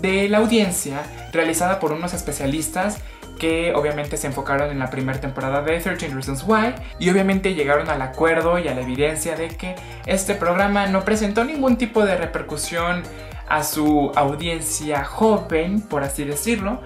de 0.00 0.28
la 0.28 0.38
audiencia 0.38 1.02
realizada 1.32 1.78
por 1.78 1.92
unos 1.92 2.14
especialistas 2.14 3.00
que 3.40 3.72
obviamente 3.74 4.18
se 4.18 4.26
enfocaron 4.26 4.70
en 4.70 4.78
la 4.78 4.90
primera 4.90 5.18
temporada 5.18 5.62
de 5.62 5.80
13 5.80 6.08
Reasons 6.08 6.44
Why 6.46 6.74
y 6.98 7.08
obviamente 7.10 7.54
llegaron 7.54 7.88
al 7.88 8.02
acuerdo 8.02 8.58
y 8.58 8.68
a 8.68 8.74
la 8.74 8.82
evidencia 8.82 9.34
de 9.34 9.48
que 9.48 9.74
este 10.06 10.34
programa 10.34 10.86
no 10.86 11.04
presentó 11.04 11.44
ningún 11.44 11.76
tipo 11.76 12.04
de 12.04 12.16
repercusión 12.16 13.02
a 13.50 13.62
su 13.64 14.12
audiencia 14.14 15.04
joven, 15.04 15.82
por 15.82 16.02
así 16.02 16.24
decirlo, 16.24 16.80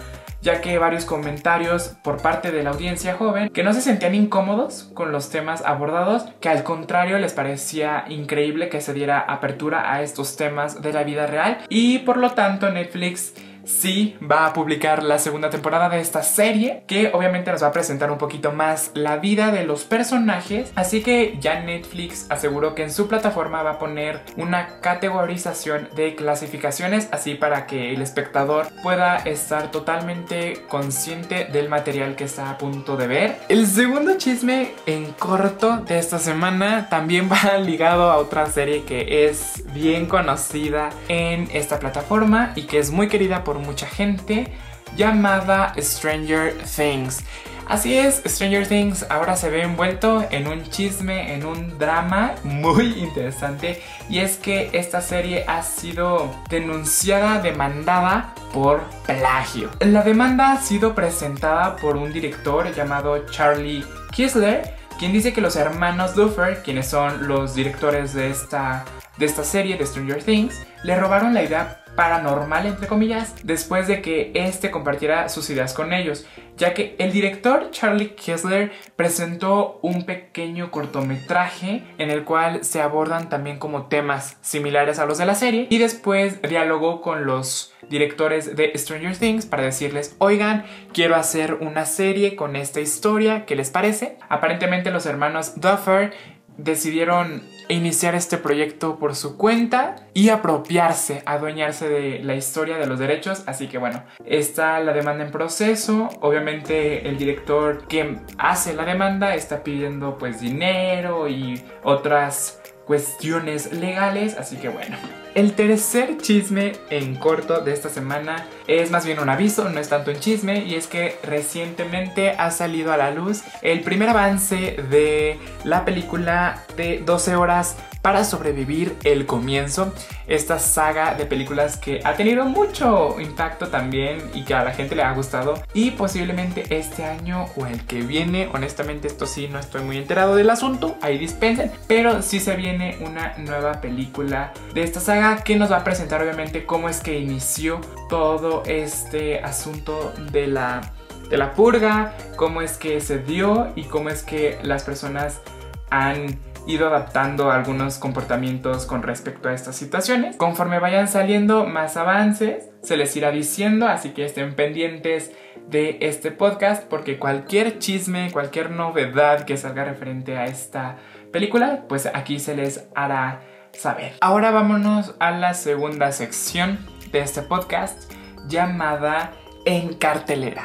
ya 0.44 0.60
que 0.60 0.78
varios 0.78 1.06
comentarios 1.06 1.96
por 2.02 2.20
parte 2.20 2.52
de 2.52 2.62
la 2.62 2.70
audiencia 2.70 3.14
joven 3.14 3.48
que 3.48 3.64
no 3.64 3.72
se 3.72 3.80
sentían 3.80 4.14
incómodos 4.14 4.90
con 4.94 5.10
los 5.10 5.30
temas 5.30 5.62
abordados, 5.64 6.26
que 6.40 6.50
al 6.50 6.62
contrario 6.62 7.18
les 7.18 7.32
parecía 7.32 8.04
increíble 8.08 8.68
que 8.68 8.82
se 8.82 8.92
diera 8.92 9.20
apertura 9.20 9.92
a 9.92 10.02
estos 10.02 10.36
temas 10.36 10.82
de 10.82 10.92
la 10.92 11.02
vida 11.02 11.26
real. 11.26 11.58
Y 11.70 12.00
por 12.00 12.18
lo 12.18 12.32
tanto 12.32 12.70
Netflix 12.70 13.32
sí 13.64 14.16
va 14.22 14.46
a 14.46 14.52
publicar 14.52 15.02
la 15.02 15.18
segunda 15.18 15.50
temporada 15.50 15.88
de 15.88 16.00
esta 16.00 16.22
serie, 16.22 16.84
que 16.86 17.10
obviamente 17.12 17.50
nos 17.50 17.62
va 17.62 17.68
a 17.68 17.72
presentar 17.72 18.10
un 18.10 18.18
poquito 18.18 18.52
más 18.52 18.90
la 18.94 19.16
vida 19.16 19.50
de 19.50 19.64
los 19.64 19.84
personajes. 19.84 20.72
Así 20.74 21.02
que 21.02 21.36
ya 21.40 21.60
Netflix 21.60 22.26
aseguró 22.30 22.74
que 22.74 22.82
en 22.82 22.90
su 22.90 23.08
plataforma 23.08 23.62
va 23.62 23.72
a 23.72 23.78
poner 23.78 24.20
una 24.36 24.80
categorización 24.80 25.88
de 25.94 26.14
clasificaciones, 26.14 27.08
así 27.12 27.34
para 27.34 27.66
que 27.66 27.94
el 27.94 28.02
espectador 28.02 28.68
pueda 28.82 29.16
estar 29.16 29.70
totalmente 29.70 30.64
consciente 30.68 31.44
del 31.46 31.68
material 31.68 32.16
que 32.16 32.24
está 32.24 32.50
a 32.50 32.58
punto 32.58 32.96
de 32.96 33.06
ver. 33.06 33.36
El 33.48 33.66
segundo 33.66 34.16
chisme 34.16 34.72
en 34.86 35.12
corto 35.12 35.78
de 35.78 35.98
esta 35.98 36.18
semana 36.18 36.88
también 36.88 37.28
va 37.32 37.58
ligado 37.58 38.10
a 38.10 38.16
otra 38.16 38.46
serie 38.46 38.84
que 38.84 39.26
es 39.26 39.64
bien 39.72 40.06
conocida 40.06 40.90
en 41.08 41.48
esta 41.52 41.78
plataforma 41.78 42.52
y 42.54 42.62
que 42.62 42.78
es 42.78 42.90
muy 42.90 43.08
querida 43.08 43.44
por 43.44 43.53
mucha 43.58 43.86
gente 43.86 44.52
llamada 44.96 45.74
Stranger 45.78 46.54
Things. 46.76 47.24
Así 47.66 47.96
es, 47.96 48.22
Stranger 48.26 48.66
Things 48.68 49.06
ahora 49.08 49.36
se 49.36 49.48
ve 49.48 49.62
envuelto 49.62 50.26
en 50.30 50.46
un 50.48 50.62
chisme, 50.64 51.34
en 51.34 51.46
un 51.46 51.78
drama 51.78 52.34
muy 52.44 52.98
interesante 52.98 53.82
y 54.10 54.18
es 54.18 54.36
que 54.36 54.68
esta 54.74 55.00
serie 55.00 55.44
ha 55.48 55.62
sido 55.62 56.30
denunciada, 56.50 57.40
demandada 57.40 58.34
por 58.52 58.82
plagio. 59.06 59.70
La 59.80 60.02
demanda 60.02 60.52
ha 60.52 60.60
sido 60.60 60.94
presentada 60.94 61.76
por 61.76 61.96
un 61.96 62.12
director 62.12 62.70
llamado 62.74 63.26
Charlie 63.30 63.84
Kisler, 64.12 64.74
quien 64.98 65.12
dice 65.12 65.32
que 65.32 65.40
los 65.40 65.56
hermanos 65.56 66.14
Duffer, 66.14 66.62
quienes 66.62 66.88
son 66.88 67.26
los 67.26 67.54
directores 67.54 68.12
de 68.12 68.28
esta, 68.28 68.84
de 69.16 69.24
esta 69.24 69.42
serie 69.42 69.78
de 69.78 69.86
Stranger 69.86 70.22
Things, 70.22 70.54
le 70.82 70.96
robaron 70.96 71.32
la 71.32 71.42
idea 71.42 71.83
paranormal, 71.96 72.66
entre 72.66 72.86
comillas, 72.86 73.34
después 73.42 73.86
de 73.86 74.02
que 74.02 74.32
éste 74.34 74.70
compartiera 74.70 75.28
sus 75.28 75.48
ideas 75.50 75.74
con 75.74 75.92
ellos, 75.92 76.26
ya 76.56 76.74
que 76.74 76.94
el 76.98 77.12
director 77.12 77.70
Charlie 77.70 78.14
Kessler 78.14 78.72
presentó 78.96 79.78
un 79.82 80.04
pequeño 80.04 80.70
cortometraje 80.70 81.82
en 81.98 82.10
el 82.10 82.24
cual 82.24 82.64
se 82.64 82.80
abordan 82.80 83.28
también 83.28 83.58
como 83.58 83.86
temas 83.86 84.36
similares 84.40 84.98
a 84.98 85.06
los 85.06 85.18
de 85.18 85.26
la 85.26 85.34
serie 85.34 85.66
y 85.70 85.78
después 85.78 86.40
dialogó 86.42 87.00
con 87.00 87.26
los 87.26 87.72
directores 87.88 88.56
de 88.56 88.72
Stranger 88.76 89.16
Things 89.16 89.46
para 89.46 89.64
decirles, 89.64 90.16
oigan, 90.18 90.64
quiero 90.92 91.16
hacer 91.16 91.54
una 91.54 91.86
serie 91.86 92.36
con 92.36 92.56
esta 92.56 92.80
historia, 92.80 93.44
¿qué 93.46 93.56
les 93.56 93.70
parece? 93.70 94.16
Aparentemente 94.28 94.90
los 94.90 95.06
hermanos 95.06 95.60
Duffer 95.60 96.12
decidieron 96.56 97.42
iniciar 97.68 98.14
este 98.14 98.36
proyecto 98.36 98.98
por 98.98 99.14
su 99.14 99.36
cuenta 99.36 99.96
y 100.12 100.28
apropiarse, 100.28 101.22
adueñarse 101.26 101.88
de 101.88 102.22
la 102.22 102.34
historia 102.34 102.76
de 102.76 102.86
los 102.86 102.98
derechos. 102.98 103.42
Así 103.46 103.68
que 103.68 103.78
bueno, 103.78 104.02
está 104.26 104.80
la 104.80 104.92
demanda 104.92 105.24
en 105.24 105.30
proceso. 105.30 106.10
Obviamente 106.20 107.08
el 107.08 107.18
director 107.18 107.86
que 107.86 108.18
hace 108.38 108.74
la 108.74 108.84
demanda 108.84 109.34
está 109.34 109.62
pidiendo 109.62 110.18
pues 110.18 110.40
dinero 110.40 111.28
y 111.28 111.62
otras 111.82 112.60
cuestiones 112.86 113.72
legales. 113.72 114.36
Así 114.36 114.56
que 114.56 114.68
bueno. 114.68 114.96
El 115.34 115.54
tercer 115.54 116.16
chisme 116.18 116.74
en 116.90 117.16
corto 117.16 117.60
de 117.60 117.72
esta 117.72 117.88
semana 117.88 118.46
es 118.68 118.92
más 118.92 119.04
bien 119.04 119.18
un 119.18 119.28
aviso, 119.28 119.68
no 119.68 119.80
es 119.80 119.88
tanto 119.88 120.12
un 120.12 120.20
chisme, 120.20 120.64
y 120.64 120.76
es 120.76 120.86
que 120.86 121.18
recientemente 121.24 122.30
ha 122.30 122.52
salido 122.52 122.92
a 122.92 122.96
la 122.96 123.10
luz 123.10 123.42
el 123.60 123.80
primer 123.80 124.10
avance 124.10 124.76
de 124.90 125.40
la 125.64 125.84
película 125.84 126.62
de 126.76 127.02
12 127.04 127.34
horas 127.34 127.76
para 128.04 128.22
sobrevivir 128.24 128.98
el 129.02 129.24
comienzo, 129.24 129.94
esta 130.26 130.58
saga 130.58 131.14
de 131.14 131.24
películas 131.24 131.78
que 131.78 132.02
ha 132.04 132.12
tenido 132.12 132.44
mucho 132.44 133.18
impacto 133.18 133.68
también 133.68 134.18
y 134.34 134.44
que 134.44 134.52
a 134.52 134.62
la 134.62 134.72
gente 134.72 134.94
le 134.94 135.02
ha 135.02 135.14
gustado 135.14 135.54
y 135.72 135.92
posiblemente 135.92 136.66
este 136.68 137.06
año 137.06 137.46
o 137.56 137.64
el 137.64 137.86
que 137.86 138.02
viene, 138.02 138.50
honestamente 138.52 139.08
esto 139.08 139.24
sí 139.24 139.48
no 139.48 139.58
estoy 139.58 139.84
muy 139.84 139.96
enterado 139.96 140.36
del 140.36 140.50
asunto, 140.50 140.98
ahí 141.00 141.16
dispensen, 141.16 141.72
pero 141.88 142.20
sí 142.20 142.40
se 142.40 142.56
viene 142.56 142.98
una 143.00 143.38
nueva 143.38 143.80
película 143.80 144.52
de 144.74 144.82
esta 144.82 145.00
saga 145.00 145.42
que 145.42 145.56
nos 145.56 145.72
va 145.72 145.78
a 145.78 145.84
presentar 145.84 146.20
obviamente 146.20 146.66
cómo 146.66 146.90
es 146.90 147.00
que 147.00 147.18
inició 147.18 147.80
todo 148.10 148.64
este 148.66 149.40
asunto 149.40 150.12
de 150.30 150.46
la 150.46 150.92
de 151.30 151.38
la 151.38 151.54
purga, 151.54 152.12
cómo 152.36 152.60
es 152.60 152.76
que 152.76 153.00
se 153.00 153.16
dio 153.16 153.72
y 153.76 153.84
cómo 153.84 154.10
es 154.10 154.22
que 154.22 154.58
las 154.62 154.84
personas 154.84 155.40
han 155.88 156.38
ido 156.66 156.88
adaptando 156.88 157.50
algunos 157.50 157.98
comportamientos 157.98 158.86
con 158.86 159.02
respecto 159.02 159.48
a 159.48 159.52
estas 159.52 159.76
situaciones. 159.76 160.36
Conforme 160.36 160.78
vayan 160.78 161.08
saliendo 161.08 161.66
más 161.66 161.96
avances, 161.96 162.70
se 162.82 162.96
les 162.96 163.14
irá 163.16 163.30
diciendo, 163.30 163.86
así 163.86 164.10
que 164.10 164.24
estén 164.24 164.54
pendientes 164.54 165.32
de 165.68 165.98
este 166.00 166.30
podcast 166.30 166.84
porque 166.84 167.18
cualquier 167.18 167.78
chisme, 167.78 168.30
cualquier 168.32 168.70
novedad 168.70 169.44
que 169.44 169.56
salga 169.56 169.84
referente 169.84 170.36
a 170.36 170.46
esta 170.46 170.96
película, 171.32 171.84
pues 171.88 172.06
aquí 172.06 172.38
se 172.38 172.54
les 172.54 172.88
hará 172.94 173.40
saber. 173.72 174.14
Ahora 174.20 174.50
vámonos 174.50 175.14
a 175.20 175.30
la 175.30 175.54
segunda 175.54 176.12
sección 176.12 176.78
de 177.12 177.20
este 177.20 177.42
podcast 177.42 178.12
llamada 178.46 179.32
En 179.64 179.94
cartelera. 179.94 180.64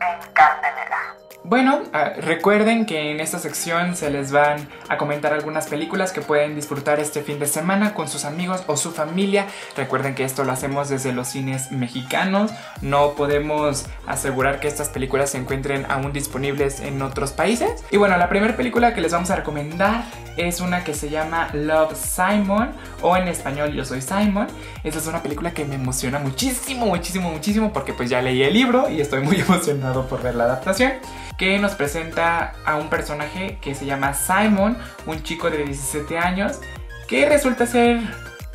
En 0.00 0.32
cartelera. 0.32 0.57
Bueno, 1.44 1.82
ah, 1.92 2.12
recuerden 2.18 2.84
que 2.84 3.10
en 3.10 3.20
esta 3.20 3.38
sección 3.38 3.96
se 3.96 4.10
les 4.10 4.32
van 4.32 4.68
a 4.88 4.98
comentar 4.98 5.32
algunas 5.32 5.68
películas 5.68 6.12
que 6.12 6.20
pueden 6.20 6.54
disfrutar 6.54 7.00
este 7.00 7.22
fin 7.22 7.38
de 7.38 7.46
semana 7.46 7.94
con 7.94 8.08
sus 8.08 8.24
amigos 8.24 8.64
o 8.66 8.76
su 8.76 8.90
familia. 8.90 9.46
Recuerden 9.76 10.14
que 10.14 10.24
esto 10.24 10.44
lo 10.44 10.52
hacemos 10.52 10.88
desde 10.88 11.12
los 11.12 11.28
cines 11.28 11.70
mexicanos. 11.70 12.50
No 12.82 13.14
podemos 13.14 13.86
asegurar 14.06 14.60
que 14.60 14.68
estas 14.68 14.88
películas 14.88 15.30
se 15.30 15.38
encuentren 15.38 15.86
aún 15.88 16.12
disponibles 16.12 16.80
en 16.80 17.00
otros 17.02 17.32
países. 17.32 17.84
Y 17.90 17.96
bueno, 17.96 18.18
la 18.18 18.28
primera 18.28 18.56
película 18.56 18.92
que 18.92 19.00
les 19.00 19.12
vamos 19.12 19.30
a 19.30 19.36
recomendar 19.36 20.04
es 20.38 20.60
una 20.60 20.84
que 20.84 20.94
se 20.94 21.10
llama 21.10 21.50
Love 21.52 21.96
Simon 21.96 22.70
o 23.02 23.16
en 23.16 23.28
español 23.28 23.72
Yo 23.72 23.84
Soy 23.84 24.00
Simon. 24.00 24.46
Esta 24.84 25.00
es 25.00 25.06
una 25.06 25.22
película 25.22 25.52
que 25.52 25.64
me 25.64 25.74
emociona 25.74 26.18
muchísimo, 26.18 26.86
muchísimo, 26.86 27.30
muchísimo 27.30 27.72
porque 27.72 27.92
pues 27.92 28.08
ya 28.08 28.22
leí 28.22 28.42
el 28.42 28.54
libro 28.54 28.88
y 28.88 29.00
estoy 29.00 29.20
muy 29.20 29.36
emocionado 29.40 30.06
por 30.06 30.22
ver 30.22 30.34
la 30.36 30.44
adaptación 30.44 30.92
que 31.36 31.58
nos 31.58 31.74
presenta 31.74 32.54
a 32.64 32.76
un 32.76 32.88
personaje 32.88 33.58
que 33.60 33.74
se 33.74 33.86
llama 33.86 34.12
Simon, 34.12 34.76
un 35.06 35.22
chico 35.22 35.50
de 35.50 35.58
17 35.58 36.18
años, 36.18 36.60
que 37.06 37.28
resulta 37.28 37.66
ser 37.66 38.00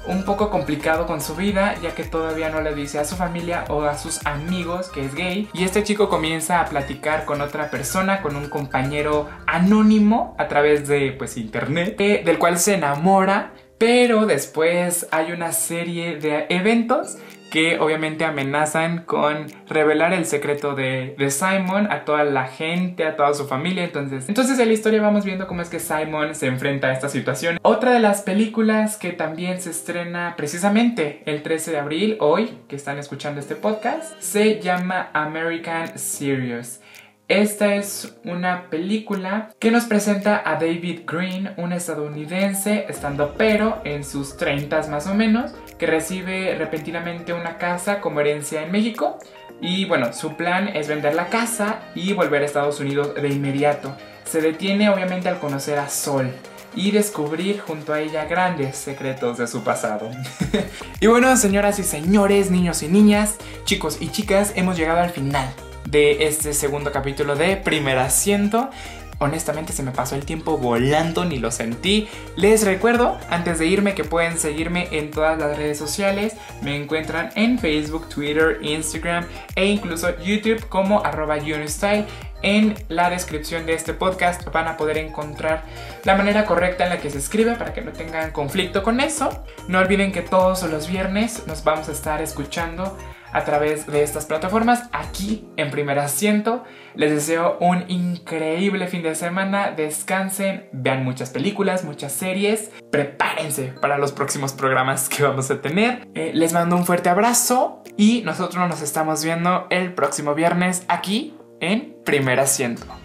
un 0.05 0.23
poco 0.23 0.49
complicado 0.49 1.05
con 1.05 1.21
su 1.21 1.35
vida, 1.35 1.75
ya 1.81 1.95
que 1.95 2.03
todavía 2.03 2.49
no 2.49 2.61
le 2.61 2.75
dice 2.75 2.99
a 2.99 3.05
su 3.05 3.15
familia 3.15 3.65
o 3.69 3.83
a 3.83 3.97
sus 3.97 4.25
amigos 4.25 4.89
que 4.89 5.05
es 5.05 5.15
gay. 5.15 5.49
Y 5.53 5.63
este 5.63 5.83
chico 5.83 6.09
comienza 6.09 6.61
a 6.61 6.65
platicar 6.65 7.25
con 7.25 7.41
otra 7.41 7.69
persona, 7.69 8.21
con 8.21 8.35
un 8.35 8.49
compañero 8.49 9.29
anónimo 9.45 10.35
a 10.37 10.47
través 10.47 10.87
de 10.87 11.11
pues 11.11 11.37
internet, 11.37 11.97
del 11.97 12.37
cual 12.37 12.57
se 12.57 12.75
enamora. 12.75 13.53
Pero 13.77 14.25
después 14.25 15.07
hay 15.11 15.31
una 15.31 15.51
serie 15.51 16.17
de 16.17 16.45
eventos 16.49 17.17
que 17.53 17.77
obviamente 17.77 18.25
amenazan 18.25 19.03
con 19.03 19.45
revelar 19.69 20.11
el 20.11 20.25
secreto 20.25 20.73
de, 20.73 21.15
Simon 21.29 21.91
a 21.91 22.03
toda 22.03 22.23
la 22.23 22.47
gente, 22.47 23.05
a 23.05 23.15
toda 23.15 23.35
su 23.35 23.45
familia. 23.45 23.83
Entonces, 23.83 24.27
entonces 24.27 24.57
en 24.57 24.69
la 24.69 24.73
historia 24.73 25.03
vamos 25.03 25.23
viendo 25.23 25.45
cómo 25.45 25.61
es 25.61 25.69
que 25.69 25.79
Simon 25.79 26.33
se 26.33 26.47
enfrenta 26.47 26.87
a 26.87 26.93
esta 26.93 27.09
situación. 27.09 27.59
Otra 27.61 27.91
de 27.91 27.99
las 27.99 28.23
películas 28.23 28.97
que 28.97 29.11
también 29.11 29.61
se 29.61 29.69
estrena 29.69 30.33
precisamente 30.35 31.21
el 31.27 31.43
13 31.43 31.69
de 31.69 31.77
abril, 31.77 32.17
hoy 32.21 32.57
que 32.67 32.75
están 32.75 32.97
escuchando 32.97 33.39
este 33.39 33.53
podcast, 33.53 34.19
se 34.19 34.59
llama 34.59 35.11
American 35.13 35.95
Serious. 35.95 36.79
Esta 37.29 37.75
es 37.75 38.17
una 38.25 38.69
película 38.69 39.49
que 39.57 39.71
nos 39.71 39.85
presenta 39.85 40.43
a 40.45 40.55
David 40.55 41.03
Green, 41.07 41.53
un 41.55 41.71
estadounidense 41.71 42.85
estando 42.89 43.35
pero 43.37 43.81
en 43.85 44.03
sus 44.03 44.35
30 44.35 44.89
más 44.89 45.07
o 45.07 45.15
menos, 45.15 45.53
que 45.79 45.87
recibe 45.87 46.53
repentinamente 46.55 47.31
una 47.31 47.57
casa 47.57 48.01
como 48.01 48.19
herencia 48.19 48.61
en 48.63 48.73
México. 48.73 49.19
Y 49.61 49.85
bueno, 49.85 50.11
su 50.11 50.35
plan 50.35 50.67
es 50.67 50.89
vender 50.89 51.15
la 51.15 51.27
casa 51.27 51.79
y 51.95 52.11
volver 52.11 52.41
a 52.41 52.45
Estados 52.45 52.81
Unidos 52.81 53.15
de 53.15 53.29
inmediato. 53.29 53.95
Se 54.25 54.41
detiene 54.41 54.89
obviamente 54.89 55.29
al 55.29 55.39
conocer 55.39 55.79
a 55.79 55.87
Sol 55.87 56.29
y 56.75 56.91
descubrir 56.91 57.61
junto 57.61 57.93
a 57.93 58.01
ella 58.01 58.25
grandes 58.25 58.75
secretos 58.75 59.37
de 59.37 59.47
su 59.47 59.63
pasado. 59.63 60.11
y 60.99 61.07
bueno, 61.07 61.37
señoras 61.37 61.79
y 61.79 61.83
señores, 61.83 62.51
niños 62.51 62.83
y 62.83 62.89
niñas, 62.89 63.37
chicos 63.63 63.99
y 64.01 64.09
chicas, 64.09 64.51
hemos 64.57 64.75
llegado 64.75 64.99
al 64.99 65.11
final 65.11 65.47
de 65.93 66.25
este 66.25 66.53
segundo 66.53 66.91
capítulo 66.91 67.35
de 67.35 67.55
Primer 67.55 67.99
Asiento. 67.99 68.71
Honestamente 69.19 69.73
se 69.73 69.83
me 69.83 69.91
pasó 69.91 70.15
el 70.15 70.25
tiempo 70.25 70.57
volando, 70.57 71.23
ni 71.23 71.37
lo 71.37 71.51
sentí. 71.51 72.09
Les 72.35 72.65
recuerdo, 72.65 73.19
antes 73.29 73.59
de 73.59 73.67
irme, 73.67 73.93
que 73.93 74.03
pueden 74.03 74.39
seguirme 74.39 74.87
en 74.91 75.11
todas 75.11 75.37
las 75.37 75.55
redes 75.55 75.77
sociales. 75.77 76.33
Me 76.63 76.75
encuentran 76.75 77.29
en 77.35 77.59
Facebook, 77.59 78.09
Twitter, 78.09 78.57
Instagram 78.63 79.25
e 79.55 79.67
incluso 79.67 80.17
YouTube 80.17 80.67
como 80.67 81.05
arroba 81.05 81.35
Unistyle. 81.35 82.05
En 82.41 82.73
la 82.89 83.11
descripción 83.11 83.67
de 83.67 83.75
este 83.75 83.93
podcast 83.93 84.43
van 84.51 84.67
a 84.67 84.77
poder 84.77 84.97
encontrar 84.97 85.63
la 86.05 86.15
manera 86.15 86.45
correcta 86.45 86.85
en 86.85 86.89
la 86.89 86.97
que 86.97 87.11
se 87.11 87.19
escribe 87.19 87.53
para 87.53 87.71
que 87.71 87.81
no 87.81 87.91
tengan 87.91 88.31
conflicto 88.31 88.81
con 88.81 88.99
eso. 88.99 89.45
No 89.67 89.77
olviden 89.77 90.11
que 90.11 90.23
todos 90.23 90.63
los 90.63 90.89
viernes 90.89 91.43
nos 91.45 91.63
vamos 91.63 91.87
a 91.87 91.91
estar 91.91 92.19
escuchando 92.19 92.97
a 93.33 93.43
través 93.43 93.87
de 93.87 94.03
estas 94.03 94.25
plataformas 94.25 94.83
aquí 94.91 95.45
en 95.57 95.71
primer 95.71 95.99
asiento. 95.99 96.63
Les 96.95 97.11
deseo 97.11 97.57
un 97.59 97.83
increíble 97.89 98.87
fin 98.87 99.03
de 99.03 99.15
semana, 99.15 99.71
descansen, 99.71 100.69
vean 100.71 101.03
muchas 101.03 101.31
películas, 101.31 101.83
muchas 101.83 102.11
series, 102.13 102.71
prepárense 102.91 103.73
para 103.81 103.97
los 103.97 104.11
próximos 104.11 104.53
programas 104.53 105.09
que 105.09 105.23
vamos 105.23 105.49
a 105.51 105.61
tener. 105.61 106.07
Eh, 106.13 106.31
les 106.33 106.53
mando 106.53 106.75
un 106.75 106.85
fuerte 106.85 107.09
abrazo 107.09 107.83
y 107.97 108.21
nosotros 108.21 108.67
nos 108.69 108.81
estamos 108.81 109.23
viendo 109.23 109.67
el 109.69 109.93
próximo 109.93 110.35
viernes 110.35 110.85
aquí 110.87 111.35
en 111.59 111.95
primer 112.05 112.39
asiento. 112.39 113.02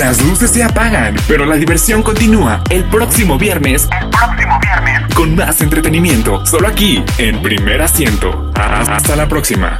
Las 0.00 0.24
luces 0.24 0.50
se 0.50 0.62
apagan, 0.62 1.14
pero 1.28 1.44
la 1.44 1.56
diversión 1.56 2.02
continúa 2.02 2.62
el 2.70 2.84
próximo 2.84 3.36
viernes. 3.36 3.86
El 4.00 4.08
próximo 4.08 4.58
viernes. 4.58 5.14
Con 5.14 5.36
más 5.36 5.60
entretenimiento, 5.60 6.46
solo 6.46 6.68
aquí, 6.68 7.04
en 7.18 7.42
primer 7.42 7.82
asiento. 7.82 8.50
Hasta 8.54 9.14
la 9.14 9.28
próxima. 9.28 9.76